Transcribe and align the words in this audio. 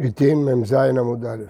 גיטין 0.00 0.44
מ"ז 0.44 0.72
עמוד 0.72 1.24
א'. 1.24 1.44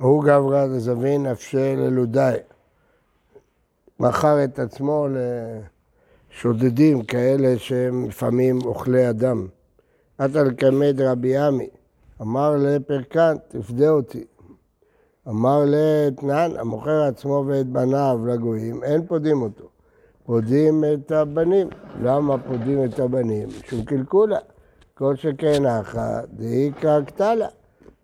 ההוא 0.00 0.24
גברא 0.24 0.66
דזבין 0.66 1.26
נפשיה 1.26 1.76
ללודאי. 1.76 2.38
מכר 4.00 4.44
את 4.44 4.58
עצמו 4.58 5.06
לשודדים 6.30 7.04
כאלה 7.04 7.58
שהם 7.58 8.08
לפעמים 8.08 8.58
אוכלי 8.64 9.10
אדם. 9.10 9.46
אתא 10.18 10.42
לקמיה 10.42 11.00
דרבי 11.00 11.36
אמי, 11.36 11.68
אמר 12.20 12.56
ליה 12.56 12.86
פרקן, 12.86 13.36
תפדה 13.48 13.88
אותי. 13.88 14.24
אמר 15.28 15.64
ליה 15.64 16.01
תנן, 16.01 16.50
המוכר 16.58 17.02
עצמו 17.02 17.44
ואת 17.46 17.66
בניו 17.66 18.20
לגויים, 18.26 18.84
אין 18.84 19.06
פודים 19.06 19.42
אותו. 19.42 19.64
פודים 20.24 20.84
את 20.94 21.12
הבנים. 21.12 21.68
למה 22.02 22.38
פודים 22.38 22.84
את 22.84 22.98
הבנים? 22.98 23.48
משום 23.50 23.84
קלקולא. 23.84 24.38
כל 24.98 25.16
שכן 25.16 25.66
הכא 25.66 26.20
דאיכא 26.32 27.00
קטלא, 27.06 27.48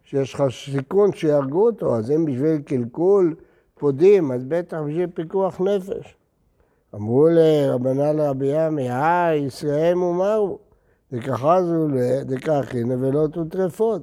שיש 0.03 0.35
לך 0.35 0.45
סיכון 0.51 1.13
שיהרגו 1.13 1.67
אותו, 1.67 1.97
אז 1.97 2.11
אם 2.11 2.25
בשביל 2.25 2.59
קלקול 2.59 3.35
פודים, 3.79 4.33
אז 4.33 4.45
בטח 4.45 4.79
בשביל 4.87 5.07
פיקוח 5.15 5.61
נפש. 5.61 6.17
אמרו 6.95 7.29
ליה 7.29 7.65
רבנן 7.65 8.13
לרבי 8.13 8.57
אמי, 8.57 8.91
האי 8.91 9.35
ישראל 9.35 9.95
מומר 9.95 10.27
הוא, 10.27 10.59
דקא 11.13 11.51
חזו 11.51 11.89
דקאכיל 12.23 12.85
נבלות 12.85 13.37
וטרפות. 13.37 14.03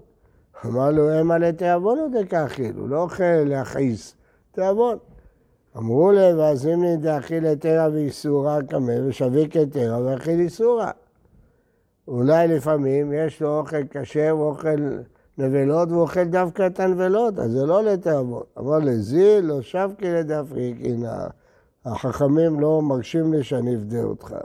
אמר 0.66 0.92
להו, 0.92 1.10
אימא 1.10 1.38
לתיאבון 1.38 2.00
הוא 2.00 2.22
דקאכיל? 2.22 2.70
הוא 2.78 2.90
לא 2.90 3.02
אוכל 3.02 3.24
להכעיס, 3.24 4.16
תיאבון. 4.52 4.98
אמרו 5.78 6.12
להם, 6.12 6.38
ועזים 6.38 6.84
לי 6.84 6.98
דאכיל 6.98 7.46
היתרה 7.46 7.90
ואיסורה 7.94 8.60
קמה, 8.70 8.94
ושביק 9.08 9.56
היתרה 9.56 10.02
ואכיל 10.06 10.40
איסורה. 10.40 10.92
אולי 12.08 12.48
לפעמים 12.48 13.14
יש 13.14 13.42
לו 13.42 13.60
אוכל 13.60 13.84
כשר 13.90 14.36
ואוכל 14.40 15.00
נבלות 15.38 15.90
והוא 15.90 16.02
אוכל 16.02 16.24
דווקא 16.24 16.68
את 16.68 16.80
הנבלות, 16.80 17.40
אז 17.40 17.52
זה 17.52 17.66
לא 17.66 17.84
לתאבון. 17.84 18.44
אבל 18.58 18.84
לזיל 18.84 19.46
לא 19.46 19.62
שבקי 19.62 20.08
הנה, 20.80 21.28
החכמים 21.86 22.60
לא 22.60 22.82
מרשים 22.82 23.34
לי 23.34 23.44
שאני 23.44 23.76
אפדה 23.76 24.04
אותך. 24.04 24.36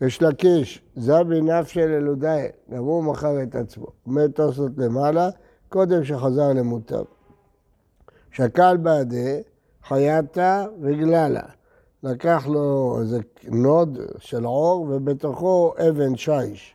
יש 0.00 0.22
לקיש, 0.22 0.82
זבי 0.96 1.40
נפשי 1.40 1.82
אלודאי, 1.82 2.48
גם 2.70 2.78
הוא 2.78 3.04
מכר 3.04 3.42
את 3.42 3.54
עצמו. 3.54 3.86
אומר 4.06 4.26
תוספות 4.26 4.72
למעלה, 4.76 5.28
קודם 5.68 6.04
שחזר 6.04 6.52
למוטב. 6.52 7.04
שקל 8.30 8.76
בעדי, 8.76 9.42
חייתה 9.88 10.64
וגללה. 10.80 11.55
לקח 12.02 12.46
לו 12.48 12.96
איזה 13.00 13.18
נוד 13.48 13.98
של 14.18 14.44
עור 14.44 14.86
ובתוכו 14.90 15.74
אבן 15.88 16.16
שיש. 16.16 16.74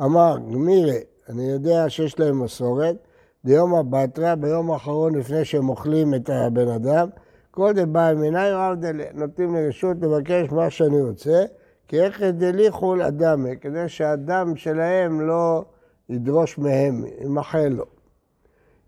אמר, 0.00 0.36
גמירי, 0.52 1.00
אני 1.28 1.50
יודע 1.50 1.90
שיש 1.90 2.20
להם 2.20 2.42
מסורת, 2.42 2.96
ביום 3.44 3.74
הבטרה, 3.74 4.36
ביום 4.36 4.70
האחרון 4.70 5.14
לפני 5.14 5.44
שהם 5.44 5.68
אוכלים 5.68 6.14
את 6.14 6.30
הבן 6.30 6.68
אדם, 6.68 7.08
כל 7.50 7.72
דבא 7.72 8.10
ימיני 8.10 8.50
רב 8.50 8.80
דלה, 8.80 9.04
נותנים 9.14 9.54
לי 9.54 9.68
רשות 9.68 9.96
לבקש 10.00 10.50
מה 10.50 10.70
שאני 10.70 11.02
רוצה, 11.02 11.44
כי 11.88 12.00
איך 12.00 12.22
דליכו 12.22 12.94
לאדמה, 12.94 13.56
כדי 13.60 13.88
שהדם 13.88 14.56
שלהם 14.56 15.20
לא 15.20 15.64
ידרוש 16.08 16.58
מהם, 16.58 17.04
ימחל 17.20 17.68
לו. 17.68 17.84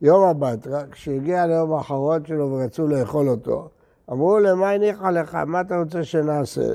יום 0.02 0.24
הבטרה, 0.24 0.86
כשהגיע 0.90 1.46
ליום 1.46 1.72
האחרון 1.72 2.24
שלו 2.24 2.50
ורצו 2.50 2.86
לאכול 2.86 3.28
אותו, 3.28 3.68
אמרו 4.12 4.38
לו, 4.38 4.56
מה 4.56 4.70
הניחה 4.70 5.10
לך? 5.10 5.34
מה 5.34 5.60
אתה 5.60 5.76
רוצה 5.78 6.04
שנעשה? 6.04 6.72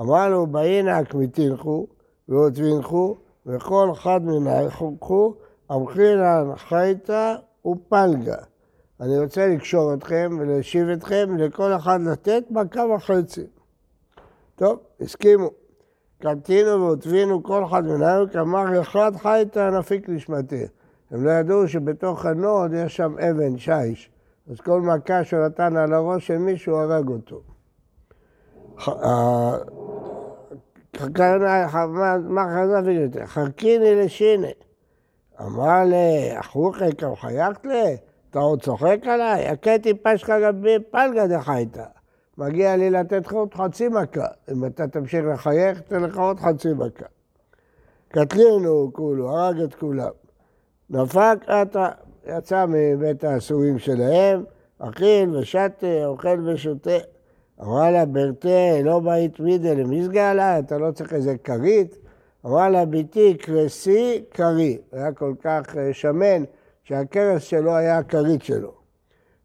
אמר 0.00 0.28
לו, 0.28 0.46
באינק 0.46 1.14
מתינחו 1.14 1.86
ועוטבינכו 2.28 3.16
וכל 3.46 3.88
אחד 3.92 4.20
מנהל 4.24 4.70
חוקחו, 4.70 5.34
אמחינן 5.72 6.56
חייתא 6.56 7.34
ופלגה. 7.66 8.36
אני 9.00 9.18
רוצה 9.18 9.46
לקשור 9.46 9.94
אתכם 9.94 10.36
ולהשיב 10.40 10.88
אתכם, 10.88 11.36
לכל 11.38 11.72
אחד 11.76 12.00
לתת 12.00 12.44
מכה 12.50 12.80
וחצי. 12.80 13.46
טוב, 14.54 14.78
הסכימו. 15.00 15.50
קמתינו 16.22 16.80
ועוטבינו 16.80 17.42
כל 17.42 17.64
אחד 17.64 17.84
מנהל, 17.84 18.28
כאמר 18.28 18.80
אחד 18.80 19.12
חייתא 19.16 19.70
נפיק 19.78 20.08
נשמתי. 20.08 20.64
הם 21.10 21.24
לא 21.24 21.30
ידעו 21.30 21.68
שבתוך 21.68 22.26
הנוד 22.26 22.72
יש 22.74 22.96
שם 22.96 23.14
אבן, 23.18 23.58
שיש. 23.58 24.10
אז 24.50 24.60
כל 24.60 24.80
מכה 24.80 25.24
שהוא 25.24 25.46
נתן 25.46 25.76
על 25.76 25.92
הראש 25.92 26.26
של 26.26 26.38
מישהו, 26.38 26.76
הרג 26.76 27.08
אותו. 27.08 27.40
מה 32.22 32.44
חזר 32.44 32.80
ויותר? 32.84 33.26
חרקיני 33.26 33.94
לשיני. 33.94 34.52
אמר 35.40 35.84
לי, 35.84 36.40
אחוכי 36.40 36.96
כמו 36.98 37.16
חייכת 37.16 37.66
לי? 37.66 37.96
אתה 38.30 38.38
עוד 38.38 38.62
צוחק 38.62 38.98
עליי? 39.02 39.48
הכיתי 39.48 39.94
פשחה 39.94 40.40
גבי 40.40 40.76
פלגה 40.90 41.26
דחייתא. 41.26 41.84
מגיע 42.38 42.76
לי 42.76 42.90
לתת 42.90 43.26
לך 43.26 43.32
עוד 43.32 43.54
חצי 43.54 43.88
מכה. 43.88 44.26
אם 44.52 44.64
אתה 44.64 44.88
תמשיך 44.88 45.24
לחייך, 45.34 45.80
תן 45.80 46.02
לך 46.02 46.18
עוד 46.18 46.40
חצי 46.40 46.72
מכה. 46.72 47.06
קטלינו 48.08 48.90
כולו, 48.92 49.30
הרג 49.30 49.60
את 49.60 49.74
כולם. 49.74 50.10
נפק 50.90 51.38
עתה, 51.46 51.88
יצא 52.26 52.66
מבית 52.68 53.24
האסורים 53.24 53.78
שלהם, 53.78 54.44
אכיל 54.78 55.36
ושתה, 55.36 56.04
אוכל 56.04 56.40
ושותה. 56.44 56.98
אמרה 57.62 57.90
לה, 57.90 58.06
ברתה, 58.06 58.82
לא 58.84 59.00
בית 59.00 59.40
מידה 59.40 59.74
למזגה 59.74 60.34
לה, 60.34 60.58
אתה 60.58 60.78
לא 60.78 60.90
צריך 60.90 61.12
איזה 61.12 61.36
כרית? 61.44 61.98
לה, 62.44 62.84
ביתי, 62.84 63.34
קרסי 63.34 64.24
כרי. 64.30 64.78
היה 64.92 65.12
כל 65.12 65.34
כך 65.42 65.76
אה, 65.76 65.92
שמן, 65.92 66.44
שהכרס 66.84 67.42
שלו 67.42 67.76
היה 67.76 67.98
הכרית 67.98 68.42
שלו. 68.42 68.72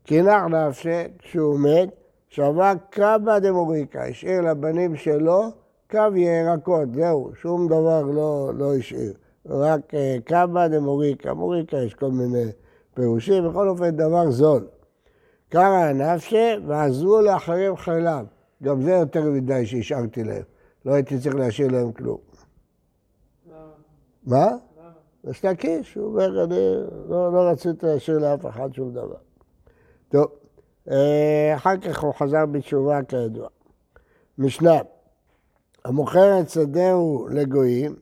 קינח 0.03 0.43
נפשה, 0.43 1.05
כשהוא 1.19 1.59
מת, 1.59 1.89
שווה 2.29 2.73
קבא 2.89 3.39
דמוריקה, 3.39 4.05
השאיר 4.05 4.41
לבנים 4.41 4.95
שלו 4.95 5.41
קו 5.91 6.15
ירקות, 6.15 6.93
זהו, 6.95 7.31
שום 7.41 7.67
דבר 7.67 8.01
לא, 8.01 8.51
לא 8.57 8.75
השאיר. 8.75 9.13
רק 9.49 9.93
אה, 9.93 10.17
קבא 10.23 10.67
דמוריקה, 10.67 11.33
מוריקה 11.33 11.77
יש 11.77 11.93
כל 11.93 12.11
מיני 12.11 12.45
פירושים, 12.93 13.49
בכל 13.49 13.69
אופן 13.69 13.89
דבר 13.89 14.31
זול. 14.31 14.67
קרא 15.49 15.91
נפשה 15.93 16.55
ועזרו 16.67 17.21
לאחרים 17.21 17.77
חילם. 17.77 18.25
גם 18.63 18.81
זה 18.81 18.91
יותר 18.91 19.23
מדי 19.23 19.65
שהשארתי 19.65 20.23
להם. 20.23 20.43
לא 20.85 20.93
הייתי 20.93 21.19
צריך 21.19 21.35
להשאיר 21.35 21.67
להם 21.67 21.91
כלום. 21.91 22.17
מה? 24.23 24.47
יש 25.23 25.45
להקיש, 25.45 25.95
הוא 25.95 26.05
אומר, 26.05 26.43
אני 26.43 26.59
לא, 27.07 27.33
לא 27.33 27.49
רציתי 27.49 27.85
להשאיר 27.85 28.17
לאף 28.17 28.45
אחד 28.45 28.73
שום 28.73 28.91
דבר. 28.91 29.17
טוב, 30.09 30.25
אה, 30.91 31.53
אחר 31.55 31.77
כך 31.77 32.03
הוא 32.03 32.13
חזר 32.13 32.45
בתשובה 32.45 33.03
כידוע. 33.03 33.47
משנה, 34.37 34.79
המוכר 35.85 36.39
את 36.39 36.49
שדהו 36.49 37.27
לגויים, 37.31 37.95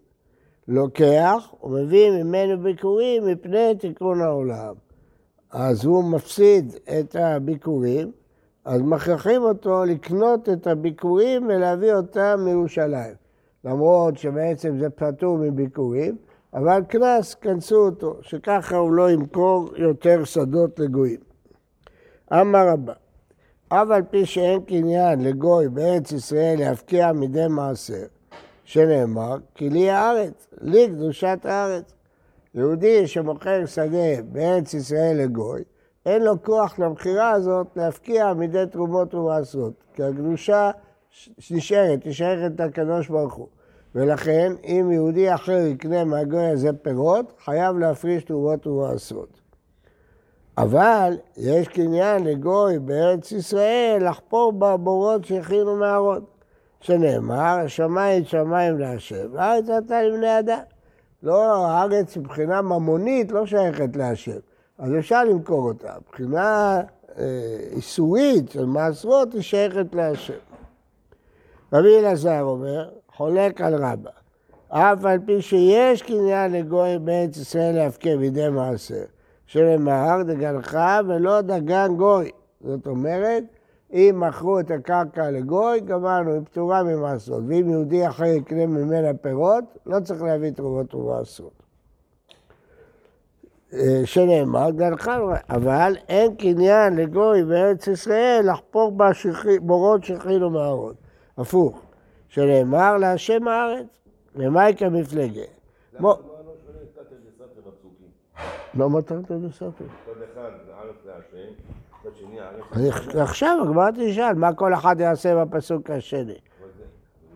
לוקח 0.70 1.54
ומביא 1.64 2.12
ממנו 2.12 2.64
ביקורים 2.64 3.26
מפני 3.26 3.76
תיקון 3.80 4.22
העולם. 4.22 4.74
אז 5.52 5.86
הוא 5.86 6.04
מפסיד 6.04 6.76
את 7.00 7.16
הביקורים, 7.16 8.12
אז 8.66 8.82
מכריחים 8.82 9.42
אותו 9.42 9.86
לקנות 9.86 10.50
את 10.50 10.68
הביקורים 10.68 11.48
ולהביא 11.48 11.94
אותם 11.94 12.40
מירושלים. 12.46 13.14
למרות 13.64 14.18
שבעצם 14.18 14.80
זה 14.80 14.90
פטור 14.90 15.38
מביקורים, 15.38 16.18
אבל 16.54 16.82
קנס, 16.88 17.34
כנסו 17.34 17.76
אותו, 17.76 18.18
שככה 18.22 18.76
הוא 18.76 18.92
לא 18.92 19.12
ימכור 19.12 19.70
יותר 19.76 20.24
שדות 20.24 20.80
לגויים. 20.80 21.20
אמר 22.34 22.68
רבא, 22.68 22.94
אף 23.68 23.90
על 23.90 24.04
פי 24.10 24.26
שאין 24.26 24.62
קניין 24.62 25.22
לגוי 25.22 25.70
בארץ 25.70 26.12
ישראל 26.12 26.56
להפקיע 26.60 27.14
מדי 27.14 27.48
מעשר, 27.50 28.06
שנאמר, 28.70 29.38
כי 29.56 29.70
לי 29.70 29.90
הארץ, 29.90 30.48
לי 30.62 30.88
קדושת 30.88 31.40
הארץ. 31.44 31.94
יהודי 32.56 33.08
שמוכר 33.08 33.66
שדה 33.66 34.22
בארץ 34.32 34.74
ישראל 34.74 35.18
לגוי, 35.18 35.62
אין 36.06 36.24
לו 36.24 36.44
כוח 36.44 36.80
למכירה 36.80 37.32
הזאת 37.32 37.68
להפקיע 37.76 38.34
מידי 38.34 38.64
תרומות 38.72 39.14
ומעשרות, 39.14 39.74
כי 39.94 40.04
הקדושה 40.04 40.72
נשארת, 41.52 42.06
נשארת 42.06 42.60
לקדוש 42.60 43.08
ברוך 43.08 43.34
הוא. 43.34 43.48
ולכן, 43.96 44.54
אם 44.64 44.92
יהודי 44.92 45.34
אחר 45.34 45.60
יקנה 45.68 46.04
מהגוי 46.04 46.48
הזה 46.48 46.74
פירות, 46.74 47.34
חייב 47.46 47.78
להפריש 47.78 48.24
תרומות 48.24 48.68
ומעשרות. 48.68 49.42
אבל 50.58 51.18
יש 51.38 51.68
קניין 51.68 52.24
לגוי 52.24 52.80
בארץ 52.80 53.32
ישראל 53.32 54.10
לחפור 54.10 54.52
בבורות 54.52 55.26
שהכינו 55.26 55.76
מהארון, 55.76 56.24
שנאמר, 56.82 57.68
שמיים 57.68 58.26
שמיים 58.26 58.80
להשם, 58.80 59.34
והארץ 59.34 59.70
אתה 59.70 60.04
לבני 60.04 60.40
אדם. 60.40 60.60
לא, 61.24 61.68
הארץ 61.68 62.18
מבחינה 62.18 62.62
ממונית 62.62 63.32
לא 63.32 63.46
שייכת 63.46 63.96
להשם, 63.96 64.40
אז 64.78 64.92
אפשר 65.00 65.24
למכור 65.24 65.68
אותה. 65.68 65.94
מבחינה 66.08 66.82
אה, 67.18 67.26
איסורית 67.72 68.52
של 68.52 68.66
מעשרות 68.66 69.34
היא 69.34 69.42
שייכת 69.42 69.96
להשם. 69.96 70.34
רבי 71.74 72.00
אלעזר 72.00 72.42
אומר, 72.42 72.90
חולק 73.16 73.62
על 73.62 73.76
רבא. 73.76 74.10
אף 74.70 75.06
על 75.06 75.20
פי 75.26 75.42
שיש 75.42 76.02
קניין 76.02 76.52
לגוי 76.52 77.00
בארץ 77.00 77.38
ישראל 77.38 77.76
להפקר 77.76 78.18
בידי 78.18 78.50
מעשר. 78.50 79.04
שלמהר 79.46 80.24
דגנך 80.24 80.78
ולא 81.08 81.42
דגן 81.42 81.96
גוי. 81.98 82.32
זאת 82.62 82.88
אומרת, 82.88 83.44
אם 83.94 84.24
מכרו 84.28 84.60
את 84.60 84.72
הקרקע 84.72 85.32
לגוי, 85.32 85.80
גמרנו, 85.80 86.34
היא 86.34 86.42
פטורה 86.46 86.84
ממעשרות. 86.84 87.44
ואם 87.48 87.70
יהודי 87.70 88.08
אחר 88.08 88.26
יקנה 88.26 88.66
ממנה 88.66 89.14
פירות, 89.22 89.64
לא 89.86 90.00
צריך 90.00 90.22
להביא 90.22 90.52
תרומות 90.52 90.96
ומעשרות. 90.96 91.64
אה, 93.74 94.02
שנאמר, 94.06 94.72
גנך, 94.72 95.12
אבל 95.50 95.96
אין 96.08 96.36
קניין 96.36 96.96
לגוי 96.96 97.44
בארץ 97.44 97.88
ישראל 97.88 98.46
לחפור 98.52 98.98
בורות 99.62 100.04
שכין 100.04 100.44
ומערות. 100.44 100.96
הפוך, 101.38 101.82
שנאמר 102.28 102.98
להשם 102.98 103.48
הארץ, 103.48 103.88
למה 104.36 104.70
יקרה 104.70 104.90
מפלגה? 104.90 105.42
לא 108.74 108.90
מתרת 108.90 109.30
לספר. 109.30 109.70
צד 110.06 110.22
אחד 110.34 110.52
א' 110.74 111.08
להשם, 111.08 111.54
עכשיו 113.16 113.58
הגמרא 113.64 113.90
תשאל, 113.92 114.34
מה 114.34 114.54
כל 114.54 114.74
אחד 114.74 114.96
יעשה 115.00 115.46
בפסוק 115.46 115.90
השני? 115.90 116.34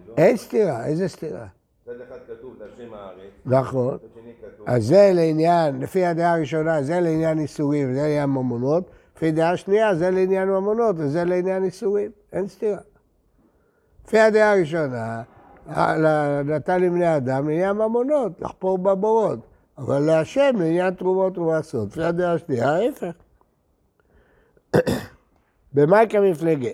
לא- 0.07 0.13
אין 0.17 0.37
סתירה, 0.37 0.85
איזה 0.85 1.07
סתירה? 1.07 1.45
צד 1.85 1.91
אחד 2.07 2.17
כתוב 2.27 2.55
להשם 2.59 2.93
הארץ. 2.93 3.31
נכון. 3.45 3.97
אז 4.65 4.85
זה 4.85 5.11
לעניין, 5.13 5.79
לפי 5.79 6.05
הדעה 6.05 6.33
הראשונה, 6.33 6.83
זה 6.83 6.99
לעניין 6.99 7.39
איסורים, 7.39 7.93
זה 7.93 8.01
לעניין 8.01 8.29
ממונות. 8.29 8.89
לפי 9.15 9.31
דעה 9.31 9.57
שנייה, 9.57 9.95
זה 9.95 10.11
לעניין 10.11 10.49
ממונות, 10.49 10.95
וזה 10.99 11.23
לעניין 11.23 11.63
איסורים. 11.63 12.11
אין 12.33 12.47
סתירה. 12.47 12.79
לפי 14.05 14.19
הדעה 14.19 14.51
הראשונה, 14.51 15.21
נתן 16.45 16.81
לבני 16.81 17.17
אדם 17.17 17.49
לעניין 17.49 17.71
ממונות, 17.71 18.41
לחפור 18.41 18.77
בבורות. 18.77 19.39
אבל 19.77 19.99
להשם 19.99 20.51
לעניין 20.59 20.93
תרומות 20.93 21.37
ומעשרות. 21.37 21.87
לפי 21.87 22.03
הדעה 22.03 22.33
השנייה, 22.33 22.69
ההפך. 22.69 23.11
במייקה 25.73 26.21
מפלגה, 26.21 26.69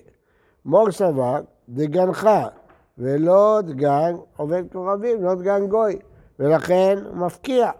מור 0.65 0.91
סבר 0.91 1.39
דגנך 1.69 2.29
ולא 2.97 3.59
דגן 3.65 4.15
עובד 4.37 4.63
כוכבים, 4.71 5.23
לא 5.23 5.35
דגן 5.35 5.67
גוי, 5.67 5.99
ולכן 6.39 6.97
מפקיע. 7.13 7.71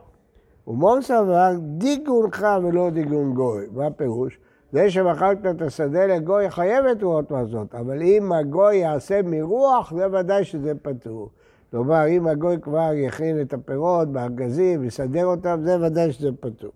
ומור 0.68 1.02
סבר 1.02 1.52
דיגונך 1.60 2.48
ולא 2.64 2.90
דיגון 2.90 3.34
גוי. 3.34 3.68
מה 3.72 3.88
הפירוש? 3.88 4.40
זה 4.72 4.92
שמכרת 4.92 5.46
את 5.46 5.62
השדה 5.62 6.06
לגוי 6.06 6.50
חייב 6.50 6.86
את 6.86 7.00
תרומות 7.00 7.32
מעשרות, 7.32 7.76
אבל 7.76 8.02
אם 8.02 8.32
הגוי 8.32 8.76
יעשה 8.76 9.22
מרוח, 9.22 9.94
זה 9.94 10.08
ודאי 10.20 10.44
שזה 10.44 10.74
פטור. 10.82 11.30
כלומר, 11.72 12.08
אם 12.08 12.28
הגוי 12.28 12.62
כבר 12.62 12.90
יכין 12.94 13.42
את 13.42 13.54
הפירות 13.54 14.08
בארגזים, 14.08 14.84
יסדר 14.84 15.26
אותם, 15.26 15.60
זה 15.64 15.86
ודאי 15.86 16.12
שזה 16.12 16.30
פטור. 16.40 16.72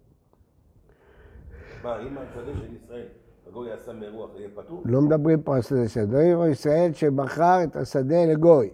מה, 1.84 2.00
אם 2.00 2.18
השדה 2.18 2.52
של 2.60 2.76
ישראל, 2.76 3.06
הגוי 3.54 3.70
יעשה 3.70 3.94
מרוח, 3.94 4.30
יהיה 4.36 4.50
פטור? 4.56 4.82
לא 4.86 5.02
מדברים 5.02 5.42
פה 5.42 5.56
על 5.56 5.62
שדה 5.62 5.88
של 5.88 6.06
מדברים 6.06 6.52
ישראל 6.52 6.94
שמכר 6.94 7.64
את 7.64 7.76
השדה 7.76 8.26
לגוי. 8.26 8.70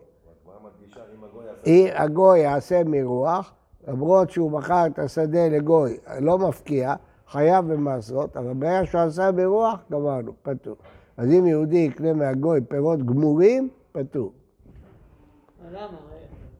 אם 1.65 1.87
הגוי 1.93 2.39
יעשה 2.39 2.81
מרוח, 2.85 3.53
למרות 3.87 4.29
שהוא 4.29 4.51
מכר 4.51 4.85
את 4.85 4.99
השדה 4.99 5.47
לגוי, 5.47 5.97
לא 6.19 6.37
מפקיע, 6.37 6.95
חייב 7.27 7.73
במעשרות, 7.73 8.37
אבל 8.37 8.53
ברגע 8.53 8.85
שהוא 8.85 9.01
עשה 9.01 9.31
מרוח, 9.31 9.79
גמרנו, 9.91 10.33
פטור. 10.41 10.75
אז 11.17 11.29
אם 11.31 11.45
יהודי 11.45 11.77
יקנה 11.77 12.13
מהגוי 12.13 12.61
פירות 12.61 13.03
גמורים, 13.05 13.69
פטור. 13.91 14.33
למה? 15.71 15.87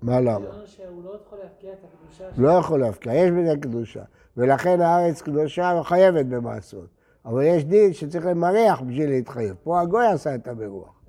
מה 0.02 0.20
למה? 0.22 0.46
שהוא 0.66 1.04
לא 1.04 1.20
יכול 1.26 1.40
להפקיע 1.44 1.74
את 1.74 1.78
הקדושה 1.84 2.24
לא 2.38 2.50
יכול 2.50 2.80
להפקיע, 2.80 3.14
יש 3.14 3.32
בזה 3.32 3.54
קדושה. 3.62 4.04
ולכן 4.38 4.82
הארץ 4.82 5.22
קדושה 5.22 5.78
וחייבת 5.80 6.26
במעשרות. 6.26 6.99
אבל 7.26 7.44
יש 7.44 7.66
דין 7.66 7.94
שצריך 7.94 8.26
למרח 8.26 8.82
בשביל 8.82 9.10
להתחייב. 9.10 9.56
פה 9.64 9.82
הגוי 9.82 10.08
עשה 10.08 10.36
את 10.36 10.48
המרוח. 10.48 11.00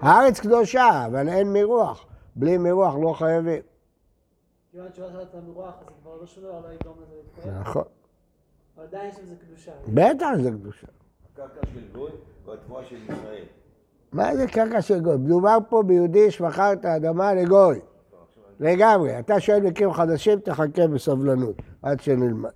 הארץ 0.00 0.40
קדושה, 0.40 1.06
אבל 1.06 1.28
אין 1.28 1.52
מרוח. 1.52 2.06
בלי 2.36 2.58
מרוח 2.58 2.94
לא 3.02 3.12
חייבים. 3.12 3.62
לא. 7.46 7.60
נכון. 7.60 7.84
אבל 8.76 8.84
עדיין 8.84 9.10
לזה 9.22 9.34
קדושה. 9.46 9.72
בטח 9.88 10.28
זה 10.42 10.50
קדושה. 10.50 10.86
הקרקע 11.32 11.66
של 11.74 11.80
גוי 11.92 12.10
והתבואה 12.46 12.84
של 12.84 12.96
ישראל. 12.96 13.44
מה 14.12 14.36
זה 14.36 14.46
קרקע 14.46 14.82
של 14.82 15.00
גוי? 15.00 15.16
מדובר 15.16 15.58
פה 15.68 15.82
ביהודי 15.82 16.30
שמכר 16.30 16.72
את 16.72 16.84
האדמה 16.84 17.34
לגוי. 17.34 17.80
לגמרי. 18.60 19.18
אתה 19.18 19.40
שואל 19.40 19.60
מקרים 19.60 19.92
חדשים, 19.92 20.40
תחכה 20.40 20.86
בסבלנות 20.86 21.56
עד 21.82 22.00
שנלמד. 22.00 22.50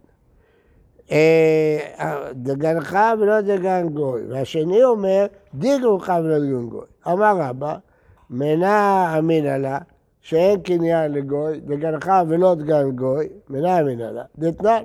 אה, 1.11 2.33
דגנך 2.33 2.99
ולא 3.19 3.41
דגן 3.41 3.89
גוי. 3.89 4.23
והשני 4.29 4.85
אומר, 4.85 5.27
דיגונך 5.55 6.13
ולא 6.25 6.39
דגן 6.39 6.69
גוי. 6.69 6.87
אמר 7.09 7.37
רבא, 7.41 7.77
מנה 8.31 9.15
אמינא 9.19 9.57
לה, 9.57 9.79
שאין 10.21 10.61
קניין 10.61 11.13
לגוי, 11.13 11.61
דגנך 11.61 12.13
ולא 12.29 12.55
דגן 12.55 12.91
גוי, 12.91 13.29
מנה 13.51 13.81
אמינא 13.81 14.03
לה, 14.03 14.23
דתנן. 14.39 14.83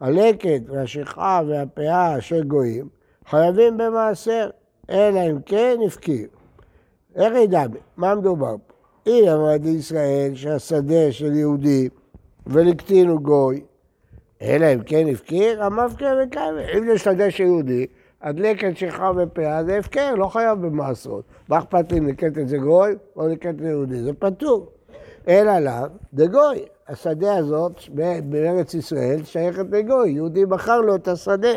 הלקט 0.00 0.62
והשכחה 0.66 1.40
והפאה 1.48 2.20
של 2.20 2.44
גויים 2.44 2.88
חייבים 3.26 3.78
במעשר. 3.78 4.50
אלא 4.90 5.20
אם 5.30 5.38
כן 5.46 5.76
הפקיר. 5.86 6.28
איך 7.14 7.34
ידע? 7.34 7.64
מה 7.96 8.14
מדובר 8.14 8.56
פה? 8.66 8.74
אם 9.06 9.24
אמרת 9.28 9.64
ישראל 9.64 10.34
שהשדה 10.34 11.12
של 11.12 11.32
יהודי 11.32 11.88
ולקטין 12.46 13.08
הוא 13.08 13.20
גוי, 13.20 13.60
אלא 14.42 14.66
אם 14.74 14.82
כן 14.82 15.08
הפקיר, 15.12 15.64
המפקר 15.64 16.18
וקיימר. 16.24 16.78
אם 16.78 16.98
של 17.30 17.42
יהודי, 17.42 17.86
הדלקת 18.22 18.76
שכחה 18.76 19.10
ופאה 19.16 19.64
זה 19.64 19.78
הפקר, 19.78 20.14
לא 20.14 20.26
חייב 20.26 20.66
במעשרות. 20.66 21.24
מה 21.48 21.58
אכפת 21.58 21.92
לי 21.92 21.98
אם 21.98 22.06
לקט 22.06 22.38
את 22.38 22.48
זה 22.48 22.58
גוי 22.58 22.94
או 23.16 23.28
לקט 23.28 23.58
זה 23.58 23.68
יהודי? 23.68 24.02
זה 24.02 24.12
פטור. 24.12 24.66
אלא 25.28 25.58
לאו, 25.58 25.86
דגוי. 26.14 26.64
השדה 26.88 27.36
הזאת 27.36 27.80
בארץ 28.24 28.74
ישראל 28.74 29.24
שייכת 29.24 29.64
לגוי, 29.70 30.10
יהודי 30.10 30.44
מכר 30.48 30.80
לו 30.80 30.94
את 30.94 31.08
השדה. 31.08 31.54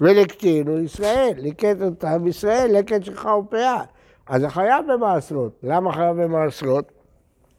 ולקטין 0.00 0.68
הוא 0.68 0.80
ישראל, 0.80 1.32
ליקט 1.36 1.82
אותם 1.82 2.26
ישראל, 2.26 2.70
לקט 2.78 3.04
שלך 3.04 3.28
ופאה. 3.40 3.82
אז 4.26 4.40
זה 4.40 4.48
חייב 4.48 4.84
במעשרות. 4.92 5.52
למה 5.62 5.92
חייב 5.92 6.22
במעשרות? 6.22 6.92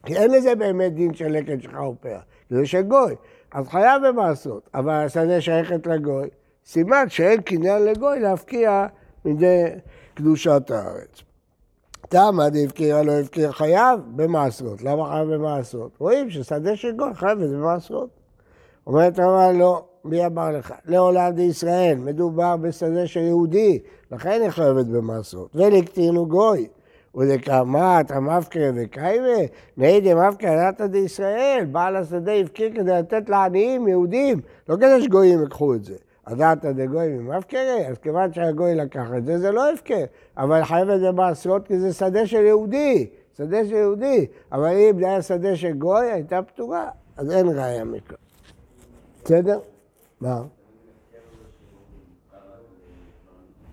כי 0.06 0.18
אין 0.18 0.32
לזה 0.32 0.56
באמת 0.56 0.94
דין 0.94 1.14
של 1.14 1.28
לקט 1.28 1.62
שלך 1.62 1.80
ופאה, 1.80 2.20
זה 2.50 2.66
של 2.66 2.82
גוי. 2.82 3.16
אז 3.56 3.68
חייב 3.68 4.08
במעשרות, 4.08 4.70
אבל 4.74 4.94
השדה 4.94 5.42
שייכת 5.42 5.88
לגוי, 5.88 6.28
סימן 6.66 7.10
שאין 7.10 7.42
קניין 7.42 7.86
לגוי 7.86 8.20
להפקיע 8.20 8.88
מדי 9.26 9.64
קדושת 10.14 10.72
הארץ. 10.72 11.22
תמה 12.10 12.50
דהפקירה 12.50 13.02
לא 13.04 13.12
הפקיר 13.12 13.52
חייב 13.52 14.00
במעשרות. 14.16 14.82
למה 14.82 15.10
חייב 15.10 15.34
במעשרות? 15.34 15.92
רואים 16.00 16.30
ששדה 16.30 16.76
של 16.76 16.92
גוי 16.92 17.14
חייב 17.14 17.40
במעשרות. 17.44 18.10
אומרת 18.88 19.20
הרב 19.20 19.56
לא, 19.56 19.86
מי 20.06 20.26
אמר 20.26 20.52
לך? 20.52 20.74
לעולם 20.86 21.32
דישראל, 21.32 21.98
מדובר 21.98 22.58
בשדה 22.58 23.08
של 23.08 23.20
יהודי, 23.20 23.80
לכן 24.12 24.40
היא 24.42 24.50
חייבת 24.50 24.86
במעשרות. 24.86 25.50
ולקטינו 25.56 26.28
גוי. 26.28 26.68
ולקמת 27.16 28.12
המפקר 28.12 28.72
וקיימה, 28.76 29.38
נהי 29.78 30.02
דמפקר 30.02 30.68
נתא 30.68 30.88
דישראל, 30.88 31.66
בעל 31.72 31.96
השדה 31.96 32.34
הפקיר 32.34 32.72
כדי 32.76 32.92
לתת 32.92 33.30
לעניים 33.30 33.88
יהודים, 33.88 34.42
לא 34.70 34.76
כדי 34.76 35.02
שגויים 35.02 35.42
ייקחו 35.42 35.74
את 35.74 35.84
זה. 35.84 35.96
הדעת 36.28 36.66
דגוי 36.66 37.08
ממפקרי, 37.08 37.88
אז 37.88 37.98
כיוון 37.98 38.34
שהגוי 38.34 38.76
לקח 38.76 39.08
את 39.18 39.26
זה, 39.26 39.40
זה 39.40 39.52
לא 39.52 39.72
הפקר. 39.72 40.04
אבל 40.38 40.64
חייב 40.64 40.90
את 40.90 41.00
זה 41.00 41.12
במעשרות 41.12 41.68
כי 41.68 41.80
זה 41.80 41.94
שדה 41.94 42.28
של 42.28 42.42
יהודי, 42.42 43.08
שדה 43.38 43.66
של 43.66 43.76
יהודי. 43.76 44.28
אבל 44.52 44.70
אם 44.70 45.00
זה 45.00 45.06
היה 45.06 45.22
שדה 45.22 45.56
של 45.56 45.72
גוי, 45.72 46.12
הייתה 46.12 46.42
פטורה, 46.42 46.90
אז 47.18 47.32
אין 47.32 47.48
ראיה 47.48 47.84
מכאן. 47.84 48.16
בסדר? 49.24 49.60
מה? 50.22 50.42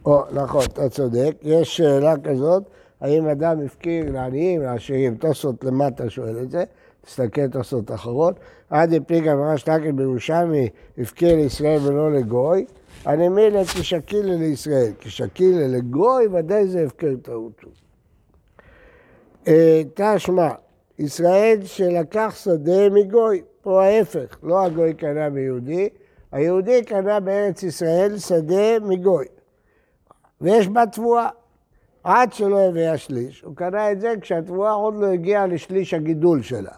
או, 0.05 0.23
נכון, 0.33 0.65
אתה 0.65 0.89
צודק. 0.89 1.37
יש 1.43 1.77
שאלה 1.77 2.15
כזאת, 2.25 2.63
האם 3.03 3.29
אדם 3.29 3.61
הפקיר 3.65 4.13
לעניים, 4.13 4.63
לעשירים? 4.63 5.15
תוספות 5.15 5.65
למטה 5.65 6.11
שואל 6.11 6.39
את 6.43 6.51
זה, 6.51 6.65
תסתכל 7.05 7.49
תוספות 7.49 7.91
אחרות. 7.91 8.41
עד 8.71 8.95
הפליגה 8.95 9.35
ממש 9.35 9.63
תקל 9.63 9.93
בירושלמי, 9.93 10.69
הפקיר 10.99 11.37
לישראל 11.37 11.79
ולא 11.83 12.13
לגוי. 12.13 12.65
הנמילה 13.05 13.65
כשקילה 13.65 14.37
לישראל, 14.37 14.93
כשקילה 15.01 15.67
לגוי, 15.67 16.27
ודאי 16.27 16.67
זה 16.67 16.85
הפקר 16.87 17.15
טעות. 17.23 17.65
אה, 19.49 19.83
תשמע, 19.95 20.49
ישראל 20.99 21.59
שלקח 21.65 22.35
שדה 22.45 22.91
מגוי, 22.91 23.43
פה 23.63 23.85
ההפך, 23.85 24.39
לא 24.43 24.65
הגוי 24.65 24.95
קנה 24.95 25.29
מיהודי, 25.29 25.89
היהודי 26.33 26.85
קנה 26.85 27.21
בארץ 27.21 27.63
ישראל 27.63 28.19
שדה 28.19 28.79
מגוי, 28.81 29.27
ויש 30.41 30.69
בה 30.69 30.87
תבואה. 30.87 31.29
עד 32.05 32.33
שלא 32.33 32.61
הביא 32.61 32.89
השליש, 32.89 33.43
הוא 33.43 33.57
קנה 33.57 33.93
את 33.93 34.01
זה 34.01 34.15
כשהתבואה 34.21 34.73
עוד 34.73 34.95
לא 34.95 35.07
הגיעה 35.07 35.47
לשליש 35.47 35.95
הגידול 35.95 36.43
שלה. 36.43 36.73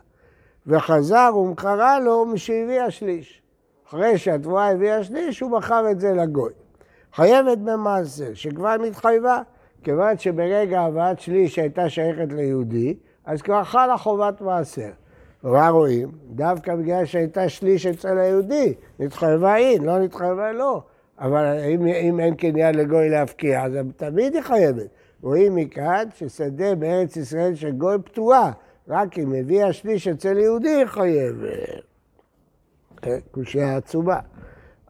וחזר 0.67 1.31
ומכרה 1.37 2.01
לו 2.01 2.25
משהביא 2.25 2.81
השליש. 2.81 3.43
אחרי 3.89 4.19
שהתבואה 4.19 4.71
הביאה 4.71 5.05
שליש, 5.05 5.41
הוא 5.41 5.51
מכר 5.51 5.91
את 5.91 6.01
זה 6.01 6.13
לגוי. 6.13 6.53
חייבת 7.15 7.59
במעשר, 7.59 8.35
שכבר 8.35 8.77
נתחייבה, 8.77 9.43
כיוון 9.83 10.19
שברגע 10.19 10.81
הבאת 10.81 11.21
שליש 11.21 11.55
שהייתה 11.55 11.89
שייכת 11.89 12.33
ליהודי, 12.33 12.97
אז 13.25 13.43
כבר 13.43 13.65
חלה 13.65 13.97
חובת 13.97 14.41
מעשר. 14.41 14.91
ומה 15.45 15.69
רואים? 15.69 16.11
דווקא 16.31 16.77
בגלל 16.77 17.05
שהייתה 17.05 17.49
שליש 17.49 17.87
אצל 17.87 18.19
היהודי, 18.19 18.75
נתחייבה 18.99 19.53
היא, 19.53 19.81
לא 19.81 19.99
נתחייבה 19.99 20.53
לא. 20.53 20.83
אבל 21.19 21.59
אם, 21.75 21.87
אם 21.87 22.21
אין 22.21 22.35
קניין 22.35 22.75
לגוי 22.75 23.09
להפקיע, 23.09 23.65
אז 23.65 23.73
תמיד 23.97 24.35
היא 24.35 24.43
חייבת. 24.43 24.87
רואים 25.25 25.55
מכאן 25.55 26.05
ששדה 26.15 26.75
בארץ 26.75 27.17
ישראל 27.17 27.55
של 27.55 27.71
גוי 27.71 27.97
פטורה, 28.05 28.53
רק 28.89 29.19
אם 29.19 29.33
הביאה 29.41 29.73
שליש 29.73 30.09
אצל 30.09 30.39
יהודי 30.39 30.87
חייבת. 30.87 31.83
כן, 33.03 33.19
קושייה 33.31 33.77
עצומה. 33.77 34.19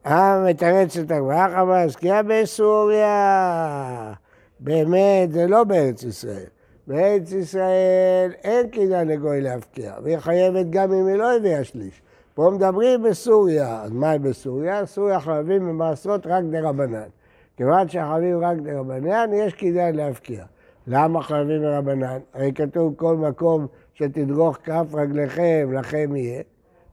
המתרץ 0.04 0.96
את 0.96 1.10
הגמרא, 1.10 1.46
אבל 1.62 1.74
הזכייה 1.74 2.22
בסוריה. 2.22 4.12
באמת, 4.60 5.32
זה 5.32 5.46
לא 5.46 5.64
בארץ 5.64 6.02
ישראל. 6.02 6.46
בארץ 6.86 7.32
ישראל 7.32 8.32
אין 8.44 8.68
קניין 8.68 9.08
לגוי 9.08 9.40
להפקיע, 9.40 9.94
והיא 10.02 10.18
חייבת 10.18 10.66
גם 10.70 10.92
אם 10.92 11.06
היא 11.06 11.16
לא 11.16 11.36
הביאה 11.36 11.64
שליש. 11.64 12.02
פה 12.34 12.50
מדברים 12.54 13.02
בסוריה, 13.02 13.82
אז 13.82 13.90
מה 13.90 14.18
בסוריה? 14.18 14.86
סוריה 14.86 15.20
חייבים 15.20 15.68
במעשרות 15.68 16.26
רק 16.26 16.44
דה 16.50 16.60
רבנן. 16.60 17.08
כיוון 17.56 17.88
שחייבים 17.88 18.44
רק 18.44 18.58
דה 18.58 18.78
רבנן, 18.80 19.30
יש 19.34 19.54
קניין 19.54 19.96
להפקיע. 19.96 20.44
למה 20.86 21.22
חייבים 21.22 21.62
ברבנן? 21.62 22.18
הרי 22.34 22.52
כתוב 22.54 22.94
כל 22.96 23.16
מקום 23.16 23.66
שתדרוך 23.94 24.58
כף 24.64 24.86
רגליכם, 24.94 25.70
לכם 25.72 26.16
יהיה. 26.16 26.42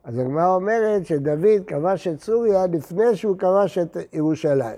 אז 0.04 0.18
הגמרא 0.18 0.56
אומרת 0.56 1.06
שדוד 1.06 1.66
כבש 1.68 2.08
את 2.08 2.22
סוריה 2.22 2.68
לפני 2.68 3.16
שהוא 3.16 3.38
כבש 3.38 3.78
את 3.78 3.98
ירושלים. 4.14 4.78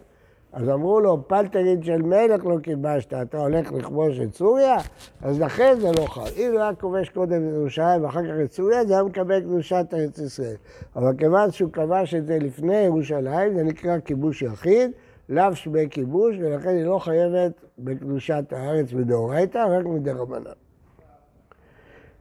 אז 0.53 0.69
אמרו 0.69 0.99
לו, 0.99 1.27
פלטרין 1.27 1.83
של 1.83 2.01
מלך 2.01 2.45
לא 2.45 2.57
כיבשת, 2.63 3.13
אתה 3.13 3.37
הולך 3.37 3.71
לכבוש 3.71 4.19
את 4.19 4.35
סוריה? 4.35 4.77
אז 5.21 5.39
לכן 5.39 5.75
זה 5.79 5.91
לא 5.91 6.05
חל. 6.05 6.29
אם 6.37 6.51
היה 6.57 6.69
כובש 6.79 7.09
קודם 7.09 7.47
את 7.47 7.53
ירושלים 7.53 8.03
ואחר 8.03 8.23
כך 8.23 8.33
את 8.45 8.51
סוריה, 8.51 8.85
זה 8.85 8.93
היה 8.93 9.03
מקבל 9.03 9.39
קדושת 9.39 9.85
ארץ 9.93 10.19
ישראל. 10.19 10.55
אבל 10.95 11.13
כיוון 11.17 11.51
שהוא 11.51 11.71
כבש 11.71 12.13
את 12.13 12.25
זה 12.25 12.37
לפני 12.39 12.77
ירושלים, 12.77 13.53
זה 13.53 13.63
נקרא 13.63 13.99
כיבוש 13.99 14.41
יחיד, 14.41 14.91
לאו 15.29 15.55
שווה 15.55 15.87
כיבוש, 15.87 16.35
ולכן 16.39 16.69
היא 16.69 16.85
לא 16.85 16.99
חייבת 16.99 17.51
בקדושת 17.79 18.43
הארץ 18.51 18.93
מדאורייתא, 18.93 19.57
רק 19.57 19.85
מדי 19.85 20.11
רבנן. 20.11 20.51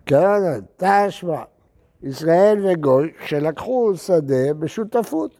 כן, 0.06 0.60
תשמע, 0.76 1.42
ישראל 2.02 2.66
וגוי, 2.66 3.12
שלקחו 3.26 3.96
שדה 3.96 4.54
בשותפות. 4.58 5.30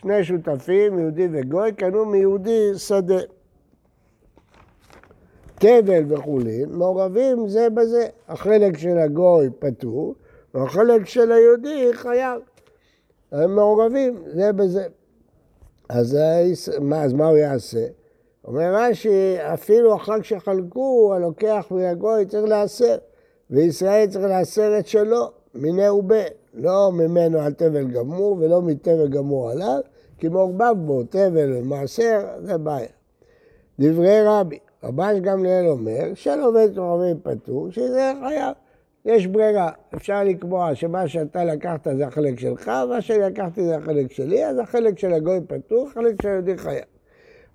שני 0.00 0.24
שותפים, 0.24 0.98
יהודי 0.98 1.28
וגוי, 1.32 1.72
קנו 1.72 2.04
מיהודי 2.04 2.70
שדה. 2.76 3.20
תבל 5.54 6.12
וחולין 6.12 6.72
מעורבים 6.72 7.48
זה 7.48 7.70
בזה. 7.70 8.06
החלק 8.28 8.78
של 8.78 8.98
הגוי 8.98 9.48
פטור, 9.58 10.14
והחלק 10.54 11.06
של 11.06 11.32
היהודי 11.32 11.88
חייב. 11.92 12.40
הם 13.32 13.54
מעורבים 13.54 14.22
זה 14.26 14.52
בזה. 14.52 14.86
אז, 15.88 16.18
מה, 16.80 17.02
אז 17.02 17.12
מה 17.12 17.26
הוא 17.26 17.36
יעשה? 17.36 17.86
אומר 18.44 18.74
רש"י, 18.74 19.36
אפילו 19.54 19.96
אחר 19.96 20.22
שחלקו, 20.22 21.14
הלוקח 21.14 21.66
מהגוי 21.70 22.26
צריך 22.26 22.44
לעשר, 22.44 22.96
וישראל 23.50 24.06
צריך 24.06 24.24
לעשר 24.24 24.76
את 24.78 24.86
שלו, 24.86 25.30
מיני 25.54 25.88
ובה, 25.88 26.24
לא 26.54 26.90
ממנו 26.92 27.40
על 27.40 27.52
תבל 27.52 27.84
גמור 27.84 28.36
ולא 28.40 28.62
מתבל 28.62 29.08
גמור 29.08 29.50
עליו, 29.50 29.80
כי 30.18 30.28
מעורבב 30.28 30.74
בו 30.76 31.02
תבל 31.02 31.56
ומעשר, 31.56 32.20
זה 32.42 32.58
בעיה. 32.58 32.88
דברי 33.78 34.22
רבי, 34.24 34.58
רבש 34.84 35.18
גמליאל 35.20 35.66
אומר, 35.66 36.14
של 36.14 36.40
עובד 36.40 36.74
תורמים 36.74 37.16
פטור, 37.22 37.70
שזה 37.70 38.12
חייב. 38.20 38.54
יש 39.06 39.26
ברירה, 39.26 39.70
אפשר 39.96 40.24
לקבוע 40.24 40.74
שמה 40.74 41.08
שאתה 41.08 41.44
לקחת 41.44 41.88
זה 41.96 42.06
החלק 42.06 42.38
שלך, 42.38 42.70
ומה 42.84 43.00
שאני 43.00 43.18
לקחתי 43.18 43.64
זה 43.64 43.76
החלק 43.76 44.12
שלי, 44.12 44.46
אז 44.46 44.58
החלק 44.58 44.98
של 44.98 45.12
הגוי 45.12 45.40
פטור, 45.46 45.88
החלק 45.90 46.22
של 46.22 46.28
היהודי 46.28 46.58
חייב. 46.58 46.84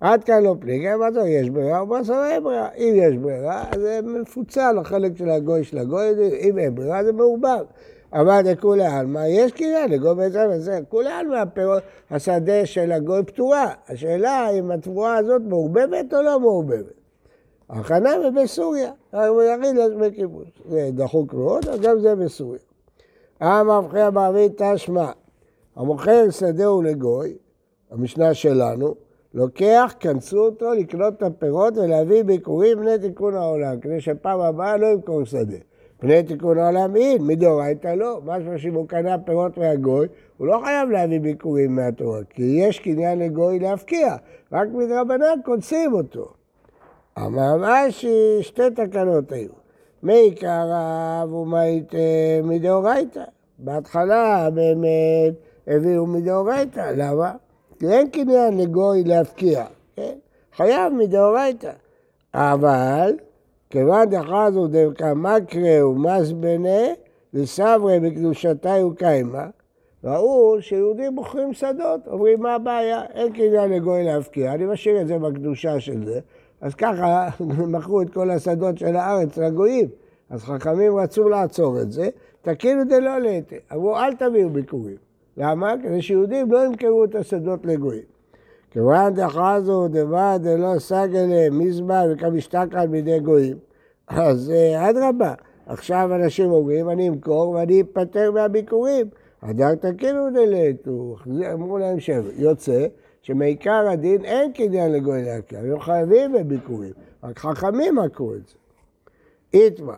עד 0.00 0.24
כאן 0.24 0.42
לא 0.42 0.56
פליגה, 0.60 0.96
מה 0.96 1.12
זה 1.12 1.20
יש 1.20 1.50
ברירה, 1.50 1.80
או 1.80 1.86
מה 1.86 2.02
זה 2.02 2.26
אין 2.26 2.44
ברירה. 2.44 2.68
אם 2.76 2.92
יש 2.94 3.16
ברירה, 3.16 3.64
אז 3.72 3.80
זה 3.80 4.00
מפוצל 4.02 4.78
החלק 4.80 5.16
של 5.16 5.28
הגוי 5.28 5.64
של 5.64 5.78
הגוי, 5.78 6.08
אם 6.40 6.58
אין 6.58 6.74
ברירה 6.74 7.04
זה 7.04 7.12
מעורבב. 7.12 7.64
אבל 8.12 8.40
לכולי 8.44 8.86
עלמא, 8.86 9.22
יש 9.28 9.52
קניין 9.52 9.90
לגוי 9.90 10.14
בעצם 10.14 10.48
וזה, 10.52 10.80
כולי 10.88 11.10
עלמא 11.10 11.42
השדה 12.10 12.66
של 12.66 12.92
הגוי 12.92 13.22
פתורה. 13.24 13.70
השאלה 13.88 14.50
אם 14.50 14.70
התבואה 14.70 15.16
הזאת 15.16 15.42
מעורבבת 15.48 16.14
או 16.14 16.22
לא 16.22 16.40
מעורבבת. 16.40 17.01
הכנה 17.70 18.10
ובסוריה, 18.24 18.92
הוא 19.10 19.42
יחיד 19.42 19.76
לעצמי 19.76 20.16
כיבוש. 20.16 20.48
זה 20.68 20.90
דחוק 20.92 21.34
מאוד, 21.34 21.68
אז 21.68 21.80
גם 21.80 22.00
זה 22.00 22.14
בסוריה. 22.14 22.60
המבחר 23.40 24.10
בערבית 24.10 24.62
תשמע, 24.62 25.10
המוכר 25.76 26.30
שדהו 26.30 26.82
לגוי, 26.82 27.34
המשנה 27.90 28.34
שלנו, 28.34 28.94
לוקח, 29.34 29.94
כנסו 30.00 30.38
אותו 30.38 30.72
לקנות 30.72 31.14
את 31.14 31.22
הפירות 31.22 31.76
ולהביא 31.76 32.22
ביקורים 32.22 32.78
בני 32.78 32.98
תיקון 32.98 33.34
העולם, 33.34 33.80
כדי 33.80 34.00
שפעם 34.00 34.40
הבאה 34.40 34.76
לא 34.76 34.86
ימכור 34.86 35.24
שדה. 35.24 35.56
פני 35.98 36.22
תיקון 36.22 36.58
העולם 36.58 36.96
אין, 36.96 37.26
מדאורייתא 37.26 37.88
לא. 37.88 38.20
משהו 38.24 38.58
שאם 38.58 38.74
הוא 38.74 38.88
קנה 38.88 39.18
פירות 39.18 39.58
מהגוי, 39.58 40.06
הוא 40.36 40.46
לא 40.46 40.60
חייב 40.64 40.90
להביא 40.90 41.20
ביקורים 41.20 41.76
מהתורה, 41.76 42.20
כי 42.30 42.42
יש 42.42 42.78
קניין 42.78 43.18
לגוי 43.18 43.58
להפקיע, 43.58 44.16
רק 44.52 44.68
מדרבנן 44.72 45.42
קונסים 45.44 45.92
אותו. 45.92 46.41
אמר 47.18 47.56
רש"י, 47.60 48.38
שתי 48.42 48.70
תקנות 48.70 49.32
היו. 49.32 49.50
מי 50.02 50.34
קרב 50.34 51.32
ומאית 51.32 51.92
מדאורייתא. 52.44 53.24
בהתחלה 53.58 54.50
באמת 54.50 55.34
הביאו 55.66 56.06
מדאורייתא, 56.06 56.92
למה? 56.96 57.32
כי 57.78 57.88
אין 57.88 58.10
קניין 58.10 58.58
לגוי 58.58 59.04
להפקיע, 59.04 59.64
כן? 59.96 60.14
חייב 60.56 60.92
מדאורייתא. 60.92 61.72
אבל 62.34 63.14
כיוון 63.70 64.10
דחזו 64.10 64.66
דבקה 64.66 65.14
מקרה 65.14 65.88
ומסבנה 65.88 66.80
וסברי 67.34 68.00
בקדושתה 68.00 68.86
וקיימה, 68.86 69.46
ראו 70.04 70.56
שיהודים 70.60 71.12
מוכרים 71.14 71.52
שדות, 71.52 72.00
אומרים 72.06 72.40
מה 72.40 72.54
הבעיה, 72.54 73.02
אין 73.14 73.32
קניין 73.32 73.70
לגוי 73.70 74.04
להפקיע, 74.04 74.54
אני 74.54 74.64
משאיר 74.64 75.00
את 75.00 75.06
זה 75.06 75.18
בקדושה 75.18 75.80
של 75.80 76.06
זה, 76.06 76.20
אז 76.62 76.74
ככה 76.74 77.28
מכרו 77.72 78.02
את 78.02 78.10
כל 78.10 78.30
השדות 78.30 78.78
של 78.78 78.96
הארץ 78.96 79.38
לגויים. 79.38 79.88
אז 80.30 80.44
חכמים 80.44 80.96
רצו 80.96 81.28
לעצור 81.28 81.80
את 81.80 81.92
זה, 81.92 82.08
תקינו 82.42 82.84
דלא 82.84 83.18
להיטה. 83.18 83.56
אמרו 83.72 83.96
אל 83.96 84.14
תביאו 84.14 84.50
ביקורים. 84.50 84.96
למה? 85.36 85.74
כדי 85.82 86.02
שיהודים 86.02 86.52
לא 86.52 86.66
ימכרו 86.66 87.04
את 87.04 87.14
השדות 87.14 87.66
לגויים. 87.66 88.02
כיוון 88.70 89.14
דחזו 89.14 89.88
דבר 89.88 90.36
דלא 90.40 90.78
סגלה 90.78 91.50
מזמן 91.50 92.06
וכמשתכן 92.12 92.90
בידי 92.90 93.20
גויים. 93.20 93.56
אז 94.08 94.50
אה, 94.50 94.90
אדרבה, 94.90 95.34
עכשיו 95.66 96.10
אנשים 96.14 96.50
אומרים, 96.50 96.90
אני 96.90 97.08
אמכור 97.08 97.50
ואני 97.50 97.80
אפטר 97.82 98.30
מהביקורים. 98.30 99.06
הדר 99.42 99.74
תקינו 99.74 100.30
דלתו, 100.30 101.16
אמרו 101.52 101.78
להם 101.78 102.00
שבע. 102.00 102.28
יוצא 102.36 102.86
שמעיקר 103.22 103.88
הדין 103.92 104.24
אין 104.24 104.52
קניין 104.52 104.92
לגוי 104.92 105.22
להקל, 105.24 105.72
הם 105.72 105.80
חייבים 105.80 106.32
בביקורים, 106.32 106.92
רק 107.22 107.38
חכמים 107.38 107.98
עקרו 107.98 108.34
את 108.34 108.48
זה. 108.48 108.54
איתמה, 109.54 109.94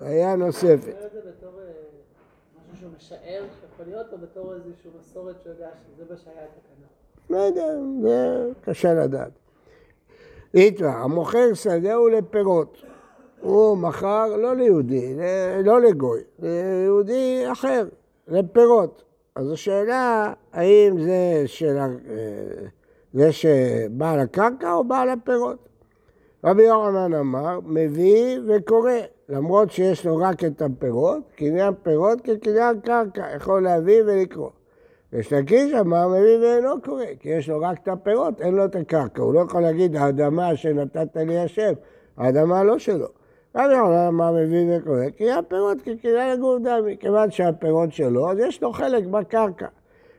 ראייה 0.00 0.36
נוספת. 0.36 0.88
אה, 0.88 1.06
משהו 2.72 2.80
שהוא 2.80 2.90
משער 2.96 3.44
שיכול 3.60 3.86
להיות, 3.86 4.12
או 4.12 4.18
בתור 4.18 4.54
איזושהי 4.54 4.90
מסורת 5.00 5.36
שיודע 5.42 5.68
שזה 5.86 6.04
מה 6.10 6.16
שהיה 6.16 6.36
התקנה? 6.36 6.86
לא 7.30 7.36
יודע, 7.36 7.66
זה 8.02 8.48
קשה 8.60 8.94
לדעת. 8.94 9.32
איתמה, 10.54 10.88
המוכר 10.88 11.54
שדהו 11.54 12.08
לפירות. 12.08 12.82
הוא 13.40 13.78
מכר 13.78 14.36
לא 14.36 14.56
ליהודי, 14.56 15.16
לא 15.64 15.80
לגוי, 15.80 16.20
ליהודי 16.38 17.44
אחר, 17.52 17.86
לפירות. 18.28 19.02
אז 19.36 19.52
השאלה, 19.52 20.32
האם 20.52 21.00
זה 21.00 21.42
של 21.46 21.76
זה 23.12 23.32
שבעל 23.32 24.18
הקרקע 24.18 24.72
או 24.72 24.84
בעל 24.84 25.08
הפירות? 25.08 25.68
רבי 26.44 26.62
יוחנן 26.62 27.14
אמר, 27.14 27.60
מביא 27.66 28.40
וקורא, 28.48 28.92
למרות 29.28 29.70
שיש 29.70 30.06
לו 30.06 30.16
רק 30.16 30.44
את 30.44 30.62
הפירות, 30.62 31.22
קניין 31.36 31.74
פירות 31.82 32.20
כקניין 32.20 32.80
קרקע, 32.80 33.26
יכול 33.36 33.62
להביא 33.62 34.02
ולקרוא. 34.06 34.50
יש 35.12 35.32
לקיש 35.32 35.72
אמר, 35.72 36.08
מביא 36.08 36.38
ואינו 36.38 36.82
קורא, 36.84 37.04
כי 37.20 37.28
יש 37.28 37.48
לו 37.48 37.60
רק 37.60 37.78
את 37.82 37.88
הפירות, 37.88 38.40
אין 38.40 38.54
לו 38.54 38.64
את 38.64 38.76
הקרקע. 38.76 39.22
הוא 39.22 39.34
לא 39.34 39.40
יכול 39.40 39.62
להגיד, 39.62 39.96
האדמה 39.96 40.56
שנתת 40.56 41.16
לי 41.16 41.38
השם, 41.38 41.72
האדמה 42.16 42.64
לא 42.64 42.78
שלו. 42.78 43.08
רבי 43.56 43.74
יוחנן 43.74 44.06
אמר 44.08 44.32
מביא 44.32 44.76
וקורא, 44.76 45.10
קניין 45.18 45.44
פירות 45.48 45.78
כקניין 45.82 46.36
לגור 46.36 46.58
דמי. 46.58 46.96
כיוון 47.00 47.30
שהפירות 47.30 47.92
שלו, 47.92 48.30
אז 48.30 48.38
יש 48.38 48.62
לו 48.62 48.72
חלק 48.72 49.06
בקרקע. 49.06 49.66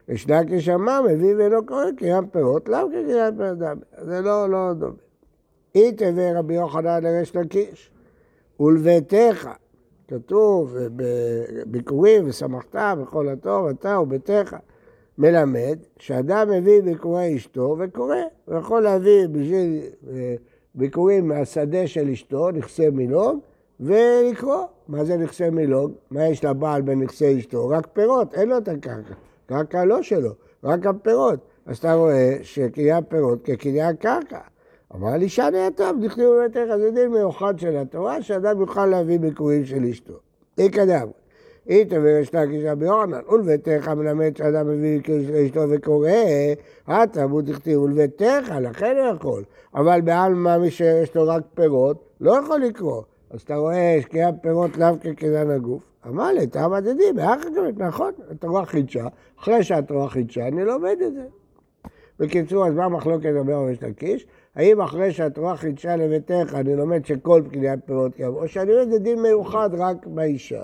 ושני 0.10 0.36
כשמע 0.50 1.00
מביא 1.02 1.36
ואינו 1.36 1.66
קורא 1.66 1.86
קניין 1.98 2.26
פירות, 2.26 2.70
לאו 2.70 2.88
כקניין 2.88 3.38
פירות 3.38 3.58
דמי. 3.58 3.82
זה 3.98 4.22
לא, 4.22 4.50
לא 4.50 4.74
דומה. 4.74 4.94
אי 5.76 5.92
תביא 5.92 6.32
רבי 6.36 6.54
יוחנן 6.54 7.04
לריש 7.04 7.36
לקיש, 7.36 7.92
ולביתך, 8.60 9.50
כתוב 10.08 10.76
בביקורים 10.96 12.30
ושמחת 12.30 12.76
בכל 13.02 13.30
הטוב, 13.30 13.68
אתה 13.68 14.00
וביתך. 14.00 14.56
מלמד 15.18 15.78
שאדם 16.00 16.52
מביא 16.52 16.82
ביקורי 16.82 17.36
אשתו 17.36 17.76
וקורא. 17.80 18.16
הוא 18.46 18.56
יכול 18.56 18.82
להביא 18.82 19.28
בשביל 19.28 19.82
אה, 20.10 20.36
ביקורים 20.78 21.28
מהשדה 21.28 21.88
של 21.88 22.10
אשתו, 22.10 22.52
נכסי 22.52 22.90
מילוג, 22.90 23.40
ולקרוא. 23.80 24.66
מה 24.88 25.06
זה 25.06 25.18
נכסי 25.18 25.50
מילוג? 25.50 25.92
מה 26.12 26.28
יש 26.28 26.46
לבעל 26.46 26.82
בנכסי 26.82 27.40
אשתו? 27.40 27.70
רק 27.70 27.88
פירות, 27.94 28.34
אין 28.34 28.50
לו 28.50 28.58
את 28.58 28.68
הקרקע. 28.68 29.14
קרקע 29.46 29.86
לא 29.86 30.02
שלו, 30.02 30.32
רק 30.64 30.86
הפירות. 30.86 31.40
אז 31.66 31.78
אתה 31.78 31.94
רואה 31.94 32.38
שקניין 32.42 33.04
פירות 33.04 33.40
כקניין 33.44 33.96
קרקע. 33.96 34.40
אבל 34.94 35.22
אישה 35.22 35.50
טוב, 35.76 36.06
דכתיבו 36.06 36.34
בביתך, 36.40 36.76
זה 36.78 36.92
דין 36.92 37.12
מיוחד 37.12 37.60
של 37.60 37.78
התורה, 37.78 38.22
שאדם 38.22 38.60
יוכל 38.60 38.86
להביא 38.86 39.20
ביקורים 39.20 39.66
של 39.66 39.84
אשתו. 39.86 40.14
איקדם. 40.58 41.08
אית 41.68 41.94
ויש 42.04 42.34
לה 42.34 42.46
גישה 42.46 42.76
ביורנן, 42.76 43.20
ולביתך 43.30 43.88
מלמד 43.88 44.38
שאדם 44.38 44.68
מביא 44.68 45.02
לאשתו 45.34 45.70
וקורא, 45.70 46.10
התלמוד 46.88 47.50
דכתיב 47.50 47.82
ולביתך, 47.82 48.54
לכן 48.62 48.98
הוא 48.98 49.16
יכול. 49.16 49.44
אבל 49.76 50.02
בעלמא 50.02 50.58
מי 50.58 50.72
שיש 50.72 51.16
לו 51.16 51.28
רק 51.28 51.44
פירות, 51.54 52.10
לא 52.22 52.32
יכול 52.32 52.60
לקרוא. 52.60 53.02
אז 53.32 53.42
אתה 53.42 53.56
רואה 53.56 53.98
שקיעת 54.02 54.36
פירות 54.42 54.78
לאו 54.78 55.00
כקניין 55.02 55.50
הגוף. 55.50 55.84
אמר 56.08 56.32
לי, 56.32 56.44
אתה 56.44 56.68
מדדי, 56.68 57.14
באחר 57.16 57.50
גם, 57.56 57.88
נכון, 57.88 58.12
התורה 58.32 58.66
חידשה, 58.66 59.08
אחרי 59.40 59.64
שהתורה 59.64 60.10
חידשה, 60.10 60.48
אני 60.48 60.66
לומד 60.66 60.98
את 61.08 61.14
זה. 61.14 61.24
בקיצור, 62.20 62.68
אז 62.68 62.74
מה 62.74 62.86
המחלוקת 62.86 63.26
לדבר 63.26 63.56
על 63.58 63.74
לקיש? 63.82 64.28
האם 64.56 64.82
אחרי 64.82 65.12
שהתורה 65.12 65.58
חידשה 65.58 65.96
לביתך, 65.96 66.54
אני 66.54 66.76
לומד 66.76 67.06
שכל 67.06 67.42
קניית 67.52 67.80
פירות 67.86 68.16
קיים, 68.16 68.36
או 68.36 68.48
שאני 68.48 68.74
לומד 68.74 68.94
את 68.94 69.02
דין 69.02 69.22
מיוחד 69.22 69.70
רק 69.74 70.06
באישה. 70.06 70.64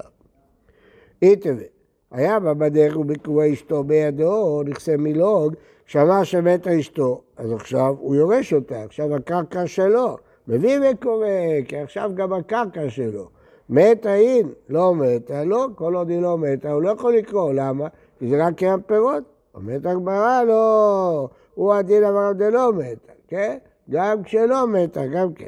איתווה, 1.24 1.64
היה 2.12 2.40
בה 2.40 2.54
בדרך 2.54 2.98
וביקורי 2.98 3.54
אשתו 3.54 3.84
בידו, 3.84 4.64
נכסי 4.66 4.96
מילוג, 4.96 5.54
שמע 5.86 6.26
שמתה 6.26 6.80
אשתו, 6.80 7.22
אז 7.38 7.52
עכשיו 7.52 7.96
הוא 8.00 8.16
יורש 8.16 8.54
אותה, 8.54 8.84
עכשיו 8.84 9.16
הקרקע 9.16 9.68
שלו, 9.68 10.18
מביא 10.48 10.80
וקורא, 10.80 11.28
כי 11.68 11.78
עכשיו 11.78 12.12
גם 12.16 12.34
הקרקע 12.34 12.90
שלו. 12.90 13.30
מתה 13.70 14.16
אין, 14.16 14.50
לא 14.70 14.96
מתה, 14.96 15.44
לא, 15.44 15.68
כל 15.76 15.96
עוד 15.96 16.10
היא 16.10 16.22
לא 16.22 16.38
מתה, 16.38 16.72
הוא 16.72 16.82
לא 16.82 16.90
יכול 16.90 17.14
לקרוא, 17.14 17.54
למה? 17.54 17.88
כי 18.20 18.28
זה 18.28 18.46
רק 18.46 18.56
קיים 18.56 18.82
פירות. 18.82 19.24
אומרת 19.56 19.86
הגמרא, 19.86 20.44
לא, 20.44 21.30
הוא 21.54 21.74
הדין 21.74 22.04
אמר 22.04 22.32
דלא 22.32 22.74
מתה, 22.74 23.14
כן? 23.28 23.58
גם 23.90 24.24
כשלא 24.24 24.68
מתה, 24.68 25.08
גם 25.08 25.34
כן. 25.34 25.46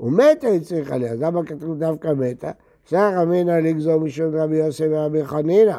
ומתה 0.00 0.46
היא 0.46 0.60
צריכה 0.60 0.96
לי, 0.96 1.10
אז 1.10 1.22
למה 1.22 1.44
כתוב 1.44 1.78
דווקא 1.78 2.08
מתה? 2.16 2.50
סך 2.88 3.12
אמינא 3.22 3.50
לגזור 3.50 4.00
משום 4.00 4.36
רבי 4.36 4.56
יוסף 4.56 4.84
ורבי 4.90 5.24
חנינא. 5.24 5.78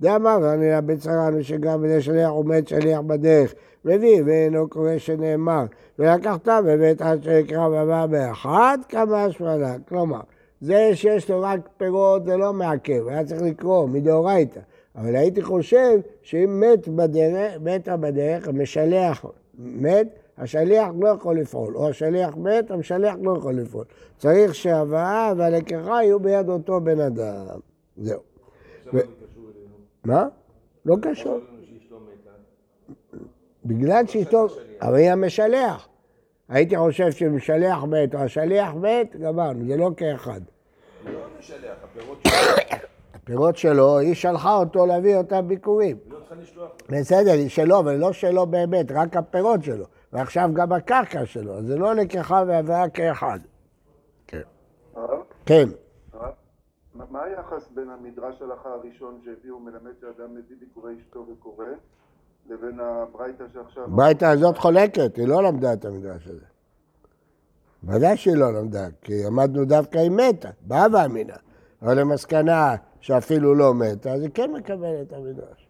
דאמר 0.00 0.38
רנינא 0.42 0.80
בצרנו 0.80 1.44
שגם 1.44 1.82
בני 1.82 2.00
שליח 2.00 2.30
עומד 2.30 2.68
שליח 2.68 3.00
בדרך, 3.00 3.54
מביא 3.84 4.22
ואינו 4.26 4.68
קורא 4.68 4.98
שנאמר, 4.98 5.64
ולקחת 5.98 6.48
בבית 6.48 7.02
עד 7.02 7.22
שיקרא 7.22 7.68
ובא 7.68 8.06
באחד 8.06 8.78
כמה 8.88 9.24
השמנה. 9.24 9.74
כלומר, 9.88 10.20
זה 10.60 10.90
שיש 10.94 11.30
לו 11.30 11.40
רק 11.40 11.68
פירות 11.76 12.24
זה 12.24 12.36
לא 12.36 12.52
מעכב, 12.52 13.08
היה 13.08 13.24
צריך 13.24 13.42
לקרוא 13.42 13.88
מדאורייתא. 13.88 14.60
אבל 14.96 15.16
הייתי 15.16 15.42
חושב 15.42 15.98
שאם 16.22 16.60
מת 16.60 16.88
בדרך, 16.88 17.52
מתה 17.60 17.96
בדרך, 17.96 18.48
המשלח 18.48 19.24
מת, 19.58 20.06
השליח 20.40 20.88
לא 21.00 21.08
יכול 21.08 21.36
לפעול, 21.36 21.76
או 21.76 21.88
השליח 21.88 22.36
מת, 22.36 22.70
המשלח 22.70 23.14
לא 23.22 23.34
יכול 23.38 23.54
לפעול. 23.54 23.84
צריך 24.18 24.54
שההבאה 24.54 25.32
והלקחה 25.36 26.02
יהיו 26.02 26.20
ביד 26.20 26.48
אותו 26.48 26.80
בן 26.80 27.00
אדם. 27.00 27.60
זהו. 27.96 28.20
מה? 30.04 30.28
לא 30.86 30.96
קשור. 31.02 31.38
בגלל 33.64 34.06
שאשתו, 34.06 34.46
אבל 34.82 34.94
היא 34.94 35.10
המשלח. 35.10 35.88
הייתי 36.48 36.76
חושב 36.76 37.10
שמשלח 37.10 37.84
מת 37.84 38.14
או 38.14 38.20
השליח 38.20 38.74
מת, 38.74 39.16
גמרנו, 39.16 39.66
זה 39.66 39.76
לא 39.76 39.90
כאחד. 39.96 40.40
לא 41.04 41.20
משלח, 41.38 41.76
הפירות 41.84 42.18
שלו. 42.24 42.32
הפירות 43.14 43.56
שלו, 43.56 43.98
היא 43.98 44.14
שלחה 44.14 44.56
אותו 44.56 44.86
להביא 44.86 45.16
אותם 45.16 45.48
ביקורים. 45.48 45.96
לא. 46.56 46.66
בסדר, 46.88 47.48
שלו, 47.48 47.78
אבל 47.78 47.96
לא 47.96 48.12
שלו 48.12 48.46
באמת, 48.46 48.92
רק 48.92 49.16
הפירות 49.16 49.64
שלו. 49.64 49.84
ועכשיו 50.12 50.50
גם 50.52 50.72
הקרקע 50.72 51.26
שלו, 51.26 51.58
אז 51.58 51.66
זה 51.66 51.78
לא 51.78 51.94
לקיחה 51.94 52.42
והבאה 52.46 52.88
כאחד. 52.88 53.38
כן. 54.26 54.40
הרב? 54.94 55.22
כן. 55.46 55.68
הרב? 56.12 56.32
מה 57.10 57.22
היחס 57.22 57.68
בין 57.74 57.90
המדרש 57.90 58.42
הלכה 58.42 58.68
הראשון 58.68 59.20
שהביאו 59.24 59.60
מלמד 59.60 59.92
שאדם 60.00 60.34
מביא 60.34 60.56
ביקורי 60.60 60.94
אשתו 61.00 61.26
וקורא, 61.32 61.64
לבין 62.50 62.80
הברייתא 62.80 63.44
שעכשיו... 63.52 63.88
ברייתא 63.88 64.24
הזאת 64.24 64.58
חולקת, 64.58 65.16
היא 65.16 65.28
לא 65.28 65.42
למדה 65.42 65.72
את 65.72 65.84
המדרש 65.84 66.26
הזה. 66.26 66.44
ודאי 67.84 68.16
שהיא 68.16 68.36
לא 68.36 68.52
למדה, 68.52 68.86
כי 69.02 69.26
עמדנו 69.26 69.64
דווקא 69.64 69.98
עם 69.98 70.16
מתה, 70.16 70.50
באה 70.60 70.86
ואמינא. 70.92 71.34
אבל 71.82 72.00
למסקנה 72.00 72.76
שאפילו 73.00 73.54
לא 73.54 73.74
מתה, 73.74 74.12
אז 74.12 74.22
היא 74.22 74.30
כן 74.34 74.52
מקבלת 74.52 75.08
את 75.08 75.12
המדרש. 75.12 75.68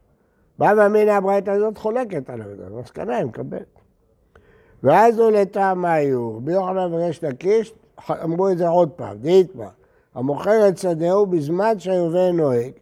באה 0.58 0.76
ואמינא 0.76 1.10
הברייתא 1.10 1.50
הזאת 1.50 1.78
חולקת 1.78 2.30
על 2.30 2.42
המדרש, 2.42 2.72
במסקנה 2.72 3.16
היא 3.16 3.26
מקבלת. 3.26 3.79
ואז 4.82 5.18
הוא 5.18 5.30
לטעם 5.30 5.84
היו, 5.84 6.36
רבי 6.36 6.52
יוחנן 6.52 6.94
וריש 6.94 7.24
לקיש 7.24 7.74
אמרו 8.24 8.48
את 8.48 8.58
זה 8.58 8.68
עוד 8.68 8.90
פעם, 8.90 9.16
דאיתמר, 9.18 9.68
המוכר 10.14 10.68
את 10.68 10.78
שדהו 10.78 11.26
בזמן 11.26 11.78
שהיובל 11.78 12.30
נוהג, 12.30 12.72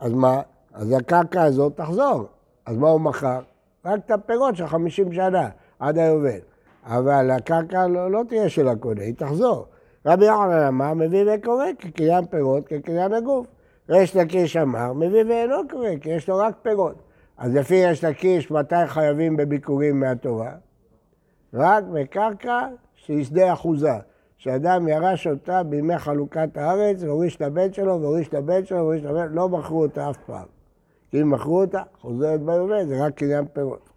אז 0.00 0.12
מה? 0.12 0.40
אז 0.74 0.92
הקרקע 0.92 1.42
הזאת 1.42 1.76
תחזור. 1.76 2.26
אז 2.66 2.76
מה 2.76 2.88
הוא 2.88 3.00
מכר? 3.00 3.40
רק 3.84 4.00
את 4.06 4.10
הפירות 4.10 4.56
של 4.56 4.66
50 4.66 5.12
שנה, 5.12 5.48
עד 5.78 5.98
היובל. 5.98 6.38
אבל 6.84 7.30
הקרקע 7.30 7.86
לא, 7.86 8.10
לא 8.10 8.22
תהיה 8.28 8.48
של 8.48 8.68
הקונה, 8.68 9.02
היא 9.02 9.14
תחזור. 9.14 9.66
רבי 10.06 10.24
יוחנן 10.24 10.66
אמר, 10.66 10.94
מביא 10.94 11.24
וקורא 11.26 11.66
כקניין 11.78 12.26
פירות, 12.26 12.66
כקניין 12.66 13.12
הגוף. 13.12 13.46
ריש 13.88 14.16
לקיש 14.16 14.56
אמר, 14.56 14.92
מביא 14.92 15.24
ואינו 15.28 15.56
קורא, 15.70 15.88
כי 16.00 16.10
יש 16.10 16.28
לו 16.28 16.36
רק 16.36 16.54
פירות. 16.62 16.94
אז 17.38 17.54
לפי 17.54 17.86
ריש 17.86 18.04
לקיש, 18.04 18.50
מתי 18.50 18.86
חייבים 18.86 19.36
בביקורים 19.36 20.00
מהתורה? 20.00 20.50
רק 21.54 21.84
בקרקע 21.84 22.66
שהיא 22.94 23.24
שדה 23.24 23.52
אחוזה, 23.52 23.92
שאדם 24.36 24.88
ירש 24.88 25.26
אותה 25.26 25.62
בימי 25.62 25.98
חלוקת 25.98 26.56
הארץ, 26.56 27.02
והוריש 27.02 27.42
הבן 27.42 27.72
שלו, 27.72 28.00
והוריש 28.02 28.34
הבן 28.34 28.64
שלו, 28.64 28.76
והוריש 28.78 29.04
הבן, 29.04 29.32
לא 29.32 29.48
מכרו 29.48 29.82
אותה 29.82 30.10
אף 30.10 30.16
פעם. 30.26 30.46
אם 31.14 31.30
מכרו 31.30 31.60
אותה, 31.60 31.82
חוזרת 32.00 32.40
ביובל, 32.40 32.86
זה 32.86 33.04
רק 33.06 33.14
קניין 33.14 33.44
פירות. 33.52 33.88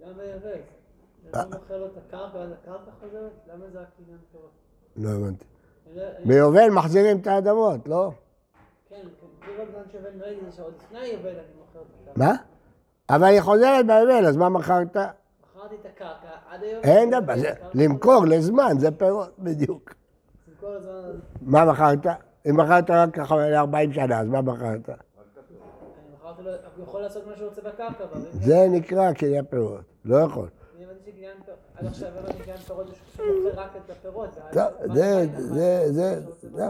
גם 0.00 0.08
ביבש. 0.16 0.60
אתה 1.30 1.42
לא 1.44 1.58
מוכר 1.58 1.78
לו 1.78 1.86
את 1.86 1.92
הקרקע 2.08 2.36
ואז 2.38 2.50
הקרקע 2.62 2.90
חוזרת? 3.00 3.30
למה 3.52 3.64
זה 3.72 3.78
רק 3.80 3.86
עניין 4.04 4.18
פירות? 4.32 4.50
לא 4.96 5.08
הבנתי. 5.10 5.44
אני- 5.96 6.24
ביובל 6.24 6.70
מחזירים 6.70 7.18
את 7.18 7.26
האדמות, 7.26 7.88
לא? 7.88 8.10
כן, 8.88 8.96
כאילו 9.40 9.64
בזמן 9.64 10.18
נוהג 10.18 10.36
זה 10.50 10.56
שעוד 10.56 10.74
לפני 10.84 10.98
היובל 10.98 11.28
אני 11.28 11.36
מוכר 11.58 11.78
את 11.80 12.10
הקרקע. 12.10 12.18
מה? 12.26 12.34
אבל 13.10 13.24
היא 13.24 13.40
חוזרת 13.40 13.86
ביובל, 13.86 14.26
אז 14.26 14.36
מה 14.36 14.48
מכרת? 14.48 14.96
מכרתי 15.72 15.88
את 15.88 15.96
הקרקע 15.96 16.28
עד 16.50 16.62
היובל. 16.62 16.84
אין 16.88 17.10
דבר, 17.10 17.38
זה- 17.38 17.50
למכור 17.74 18.24
לזמן, 18.26 18.74
זה 18.78 18.90
פירות, 18.90 19.30
בדיוק. 19.38 19.94
מה 21.42 21.64
מכרת? 21.64 22.06
אם 22.50 22.56
מכרת 22.56 22.90
רק 22.90 23.18
ל-40 23.18 23.94
שנה, 23.94 24.20
אז 24.20 24.26
מה 24.28 24.42
מכרת? 24.42 24.88
הוא 26.76 26.84
יכול 26.84 27.00
לעשות 27.00 27.26
מה 27.26 27.36
שהוא 27.36 27.48
רוצה 27.48 27.60
בקרקע, 27.60 28.04
זה 28.32 28.66
נקרא 28.70 29.12
קניין 29.12 29.44
פירות, 29.44 29.80
לא 30.04 30.16
יכול. 30.16 30.48
אני 30.76 30.84
הבנתי 30.84 31.10
שקניין 31.10 31.32
פירות, 31.44 31.58
עד 31.76 31.86
עכשיו 31.86 32.08
הבנתי 32.08 32.38
שקניין 32.38 32.56
פירות 32.58 32.86
זה 32.88 32.94
שהוא 33.16 33.26
מוכר 33.48 33.60
רק 33.60 33.70
את 33.84 33.90
הפירות. 33.90 34.28
טוב, 34.52 34.94
זה, 34.94 35.26
זה, 35.36 35.92
זה. 35.92 36.20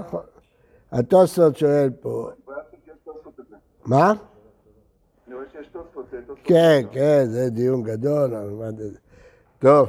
נכון. 0.00 0.22
התוספות 0.92 1.56
שואל 1.56 1.90
פה. 2.00 2.28
מה? 3.86 4.12
רואה 5.34 5.44
שיש 5.52 5.66
תוספות. 5.66 6.38
כן, 6.44 6.82
כן, 6.92 7.24
זה 7.24 7.50
דיון 7.50 7.82
גדול. 7.82 8.30
טוב, 9.58 9.88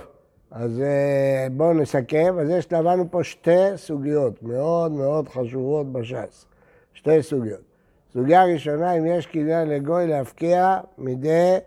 אז 0.51 0.81
אה, 0.81 1.47
בואו 1.51 1.73
נסכם. 1.73 2.35
אז 2.41 2.49
יש 2.49 2.71
לנו 2.71 3.11
פה 3.11 3.23
שתי 3.23 3.67
סוגיות 3.75 4.43
מאוד 4.43 4.91
מאוד 4.91 5.29
חשובות 5.29 5.91
בש"ס. 5.91 6.45
שתי 6.93 7.23
סוגיות. 7.23 7.61
סוגיה 8.13 8.45
ראשונה, 8.45 8.93
אם 8.93 9.05
יש 9.05 9.25
קניין 9.25 9.67
לגוי 9.67 10.07
להפקיע 10.07 10.79
מדי 10.97 11.57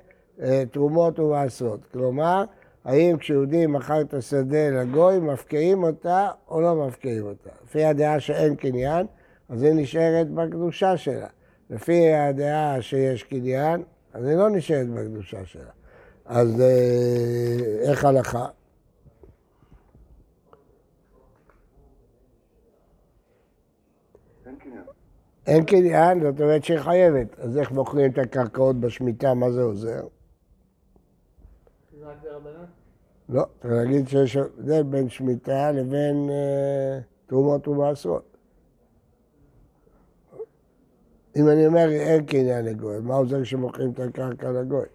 אה, 0.43 0.63
תרומות 0.71 1.19
ומעשרות. 1.19 1.81
כלומר, 1.93 2.45
האם 2.85 3.17
כשיהודי 3.19 3.67
מכר 3.67 4.01
את 4.01 4.15
השדה 4.15 4.71
לגוי, 4.71 5.19
מפקיעים 5.19 5.83
אותה 5.83 6.29
או 6.51 6.61
לא 6.61 6.87
מפקיעים 6.87 7.27
אותה. 7.27 7.51
לפי 7.65 7.85
הדעה 7.85 8.21
שאין 8.21 8.57
קניין, 8.57 9.07
אז 9.49 9.63
היא 9.63 9.73
נשארת 9.75 10.31
בקדושה 10.31 10.97
שלה. 10.97 11.27
לפי 11.73 12.15
הדעה 12.15 12.83
שיש 12.83 13.23
קניין, 13.23 13.83
אז 14.13 14.27
היא 14.27 14.37
לא 14.37 14.51
נשארת 14.51 14.89
בקדושה 14.89 15.45
שלה. 15.45 15.71
אז 16.25 16.61
אה, 16.61 17.91
איך 17.91 18.05
הלכה? 18.05 18.47
אין 24.47 24.57
קניין. 24.57 24.83
אין 25.47 25.65
קניין, 25.65 26.21
זאת 26.21 26.41
אומרת 26.41 26.65
שהיא 26.65 26.79
חייבת. 26.79 27.39
אז 27.39 27.59
איך 27.59 27.71
מוכרים 27.71 28.11
את 28.11 28.19
הקרקעות 28.19 28.81
בשמיטה, 28.81 29.35
מה 29.35 29.51
זה 29.51 29.63
עוזר? 29.63 30.07
לא, 33.29 33.45
צריך 33.61 33.73
להגיד 33.73 34.09
שיש 34.09 34.37
הבדל 34.37 34.83
בין 34.83 35.09
שמיטה 35.09 35.73
לבין 35.73 36.31
אה, 36.31 36.99
תרומות 37.27 37.69
ומעשרות. 37.69 38.32
אם 41.37 41.49
אני 41.49 41.67
אומר 41.67 41.89
אין 41.91 42.27
קניין 42.27 42.65
לגוי, 42.65 43.01
מה 43.01 43.15
עוזר 43.15 43.45
שמוכרים 43.45 43.91
את 43.91 44.01
הקרקע 44.01 44.51
לגוי? 44.51 44.87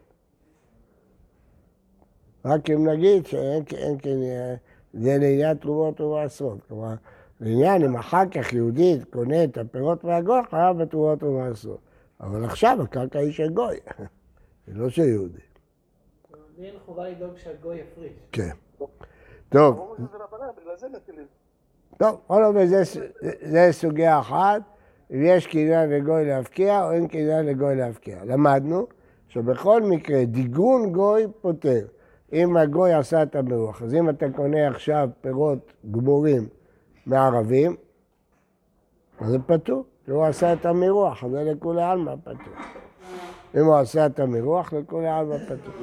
רק 2.45 2.69
אם 2.69 2.87
נגיד 2.87 3.25
שאין 3.25 3.63
אין 3.75 3.97
קניין, 3.97 4.55
זה 4.93 5.17
לעניין 5.17 5.57
תרומות 5.57 6.01
ומעשרות. 6.01 6.59
כלומר, 6.67 6.93
לעניין 7.39 7.83
אם 7.83 7.95
אחר 7.95 8.29
כך 8.31 8.53
יהודית 8.53 9.03
קונה 9.03 9.43
את 9.43 9.57
הפירות 9.57 10.03
מהגוי, 10.03 10.39
חייב 10.49 10.77
בתרומות 10.77 11.23
ומעשרות. 11.23 11.79
אבל 12.21 12.45
עכשיו 12.45 12.77
הקרקע 12.81 13.19
היא 13.19 13.31
של 13.31 13.49
גוי, 13.49 13.77
היא 14.67 14.75
לא 14.79 14.89
של 14.89 15.01
יהודי. 15.01 15.39
אין 16.59 16.75
חובה 16.85 17.09
לדאוג 17.09 17.37
שהגוי 17.37 17.77
יפריש. 17.77 18.11
כן. 18.31 18.49
טוב. 19.49 19.95
טוב, 21.97 22.25
בכל 22.27 22.43
אופן 22.43 22.65
זה 23.41 23.67
סוגיה 23.71 24.19
אחת, 24.19 24.61
אם 25.11 25.21
יש 25.23 25.47
קניין 25.47 25.89
לגוי 25.89 26.25
להפקיע 26.25 26.85
או 26.85 26.91
אין 26.91 27.07
קניין 27.07 27.45
לגוי 27.45 27.75
להפקיע. 27.75 28.23
למדנו 28.25 28.87
שבכל 29.27 29.83
מקרה 29.83 30.25
דיגון 30.25 30.91
גוי 30.91 31.27
פותר. 31.41 31.85
אם 32.33 32.57
הגוי 32.57 32.93
עשה 32.93 33.23
את 33.23 33.35
המרוח, 33.35 33.81
אז 33.81 33.93
אם 33.93 34.09
אתה 34.09 34.25
קונה 34.35 34.67
עכשיו 34.67 35.09
פירות 35.21 35.73
גמורים 35.91 36.47
מערבים, 37.05 37.75
אז 39.19 39.31
זה 39.31 39.39
פטור, 39.39 39.83
הוא 40.07 40.25
עשה 40.25 40.53
את 40.53 40.65
המרוח, 40.65 41.23
אז 41.23 41.31
זה 41.31 41.43
לכולי 41.43 41.83
עלמא 41.83 42.15
פטור. 42.23 42.53
אם 43.55 43.65
הוא 43.65 43.75
עשה 43.75 44.05
את 44.05 44.19
המרוח, 44.19 44.73
לכולי 44.73 45.07
עלמא 45.07 45.37
פטור. 45.37 45.73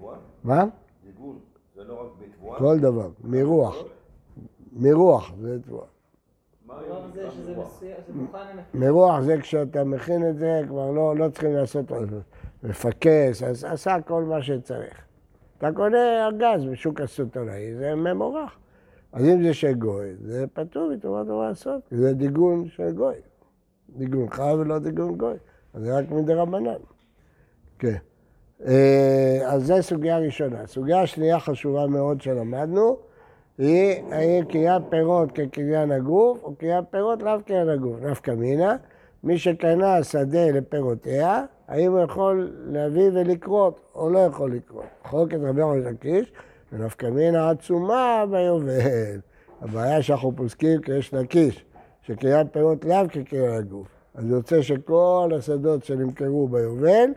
לא? 0.00 0.14
מה? 0.44 0.64
דיגון 1.04 1.38
זה 1.76 1.84
לא 1.84 2.00
רק 2.00 2.08
בתבואה? 2.22 2.58
כל 2.58 2.78
דבר, 2.78 3.08
מרוח. 3.24 3.76
מרוח 4.72 5.32
זה 5.40 5.62
תבואה. 5.62 5.86
מרוח? 8.74 9.20
זה 9.20 9.36
כשאתה 9.40 9.84
מכין 9.84 10.28
את 10.30 10.38
זה, 10.38 10.62
כבר 10.68 10.90
לא, 10.90 11.16
לא 11.16 11.28
צריכים 11.28 11.52
לעשות 11.52 11.92
מפקס, 12.62 13.42
אז 13.42 13.64
עשה 13.64 13.96
כל 14.06 14.22
מה 14.22 14.42
שצריך. 14.42 15.06
אתה 15.58 15.72
קונה 15.72 16.26
ארגז 16.26 16.64
בשוק 16.64 17.00
הסיטונאי, 17.00 17.74
זה 17.74 17.94
ממורח. 17.94 18.58
אז 19.12 19.24
אם 19.24 19.42
זה 19.42 19.54
של 19.54 19.72
גוי, 19.72 20.14
זה 20.20 20.44
פטור 20.52 20.90
מתרומת 20.92 21.26
כי 21.88 21.96
זה 21.96 22.12
דיגון 22.12 22.68
של 22.68 22.92
גוי. 22.92 23.14
דיגון 23.96 24.30
חי 24.30 24.52
ולא 24.58 24.78
דיגון 24.78 25.16
גוי, 25.16 25.36
אז 25.74 25.82
זה 25.82 25.98
רק 25.98 26.10
מדי 26.10 26.34
רבנן. 26.34 26.78
כן. 27.78 27.96
אה, 28.66 29.40
אז 29.46 29.66
זו 29.66 29.82
סוגיה 29.82 30.18
ראשונה. 30.18 30.66
סוגיה 30.66 31.06
שנייה 31.06 31.40
חשובה 31.40 31.86
מאוד 31.86 32.20
שלמדנו, 32.20 32.98
היא 33.58 34.02
האם 34.12 34.44
קניין 34.44 34.82
פירות 34.88 35.32
כקניין 35.32 35.92
הגוף, 35.92 36.42
או 36.42 36.54
קניין 36.54 36.84
פירות 36.90 37.22
לאו 37.22 37.42
קניין 37.46 37.68
הגוף. 37.68 37.96
נפקא 38.02 38.30
מינה, 38.30 38.76
מי 39.24 39.38
שקנה 39.38 40.02
שדה 40.02 40.50
לפירותיה, 40.50 41.44
האם 41.68 41.92
הוא 41.92 42.00
יכול 42.00 42.52
להביא 42.66 43.10
ולקרות, 43.14 43.80
או 43.94 44.10
לא 44.10 44.18
יכול 44.18 44.52
לקרות. 44.52 44.84
חוק 45.04 45.34
את 45.34 45.38
רבי 45.42 45.60
יוחנן 45.60 45.80
לקיש, 45.80 46.32
ונפקא 46.72 47.06
מינה 47.06 47.50
עצומה 47.50 48.24
ביובל. 48.30 49.20
הבעיה 49.62 50.02
שאנחנו 50.02 50.36
פוסקים 50.36 50.80
כי 50.80 50.92
יש 50.92 51.14
לקיש, 51.14 51.64
שקניין 52.02 52.46
פירות 52.48 52.84
לאו 52.84 53.08
כקניין 53.08 53.50
הגוף. 53.50 53.86
אז 54.14 54.30
יוצא 54.30 54.62
שכל 54.62 55.30
השדות 55.38 55.84
שנמכרו 55.84 56.48
ביובל, 56.48 57.10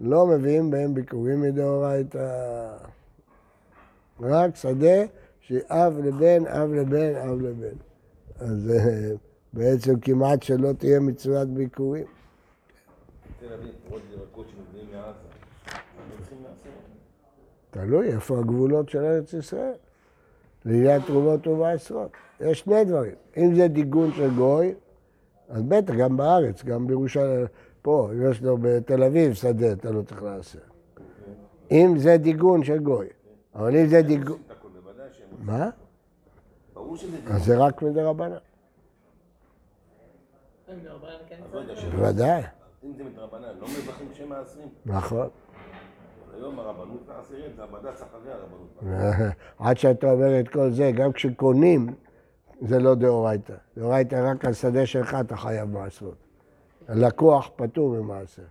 לא 0.00 0.26
מביאים 0.26 0.70
בהם 0.70 0.94
ביקורים 0.94 1.40
מדאורייתא. 1.40 2.28
רק 4.20 4.56
שדה 4.56 5.04
שאב 5.40 5.98
לבן, 5.98 6.46
אב 6.46 6.72
לבן, 6.72 7.14
אב 7.14 7.40
לבן. 7.40 7.76
אז 8.38 8.70
אה, 8.70 9.10
בעצם 9.52 10.00
כמעט 10.00 10.42
שלא 10.42 10.72
תהיה 10.72 11.00
מצוות 11.00 11.48
ביקורים. 11.48 12.04
תלוי 17.70 18.12
איפה 18.12 18.38
הגבולות 18.38 18.88
של 18.88 18.98
ארץ 18.98 19.32
ישראל. 19.32 19.72
לעניין 20.64 21.00
תרומות 21.00 21.46
ומעשרות. 21.46 22.10
יש 22.40 22.58
שני 22.60 22.84
דברים. 22.84 23.14
אם 23.36 23.54
זה 23.54 23.68
דיגון 23.68 24.12
של 24.12 24.30
גוי, 24.34 24.74
אז 25.48 25.62
בטח, 25.62 25.94
גם 25.94 26.16
בארץ, 26.16 26.64
גם 26.64 26.86
בירושלים, 26.86 27.46
פה, 27.82 28.10
יש 28.22 28.42
לו 28.42 28.56
בתל 28.60 29.02
אביב 29.02 29.32
שדה, 29.32 29.72
אתה 29.72 29.90
לא 29.90 30.02
צריך 30.02 30.22
לעשות. 30.22 30.60
אם 31.70 31.94
זה 31.98 32.16
דיגון 32.16 32.64
של 32.64 32.78
גוי. 32.78 33.06
אבל 33.54 33.76
אם 33.76 33.86
זה 33.86 34.02
דיגון... 34.02 34.38
את 34.46 34.50
הכל, 34.50 34.68
בוודאי 34.68 35.06
שהם... 35.12 35.29
מה? 35.40 35.70
ברור 36.74 36.96
שזה. 36.96 37.16
אז 37.30 37.44
זה 37.44 37.58
רק 37.58 37.82
מדי 37.82 38.02
רבנן. 38.02 38.36
אין 40.68 40.78
ברבנן 40.84 41.16
כן. 41.28 41.36
בוודאי, 41.96 42.42
אם 42.84 42.92
זה 42.96 43.04
מדרבנן, 43.04 43.58
לא 43.60 43.66
מבכים 43.66 44.08
שם 44.14 44.28
מעשרים. 44.28 44.68
נכון. 44.86 45.28
היום 46.34 46.58
הרבנות 46.58 47.08
מעשירים, 47.08 47.50
זה 47.56 47.62
הבד"ץ 47.62 48.02
אחרי 48.02 48.32
הרבנות. 48.32 48.82
עד 49.58 49.78
שאתה 49.78 50.12
אומר 50.12 50.40
את 50.40 50.48
כל 50.48 50.70
זה, 50.70 50.90
גם 50.94 51.12
כשקונים, 51.12 51.94
זה 52.60 52.78
לא 52.78 52.94
דאורייתא. 52.94 53.54
דאורייתא 53.76 54.30
רק 54.30 54.44
על 54.44 54.52
שדה 54.52 54.86
שלך 54.86 55.16
אתה 55.20 55.36
חייב 55.36 55.68
מעשרות. 55.68 56.16
הלקוח 56.88 57.50
פטור 57.56 57.88
ממעשר. 57.88 58.42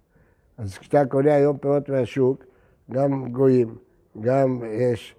אז 0.58 0.78
כשאתה 0.78 1.06
קונה 1.06 1.34
היום 1.34 1.58
פירות 1.58 1.90
מהשוק, 1.90 2.44
גם 2.92 3.32
גויים, 3.32 3.78
גם 4.22 4.62
יש 4.66 5.16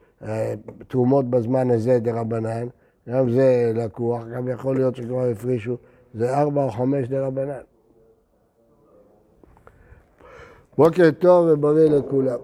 תרומות 0.88 1.30
בזמן 1.30 1.70
הזה 1.70 1.98
דרבנן, 1.98 2.66
גם 3.08 3.30
זה 3.30 3.72
לקוח, 3.74 4.24
גם 4.26 4.48
יכול 4.48 4.76
להיות 4.76 4.96
שכבר 4.96 5.24
הפרישו, 5.24 5.76
זה 6.14 6.38
ארבע 6.38 6.64
או 6.64 6.70
חמש 6.70 7.08
דרבנן. 7.08 7.60
בוקר 10.78 11.10
טוב 11.18 11.46
ובריא 11.50 11.90
לכולם. 11.90 12.38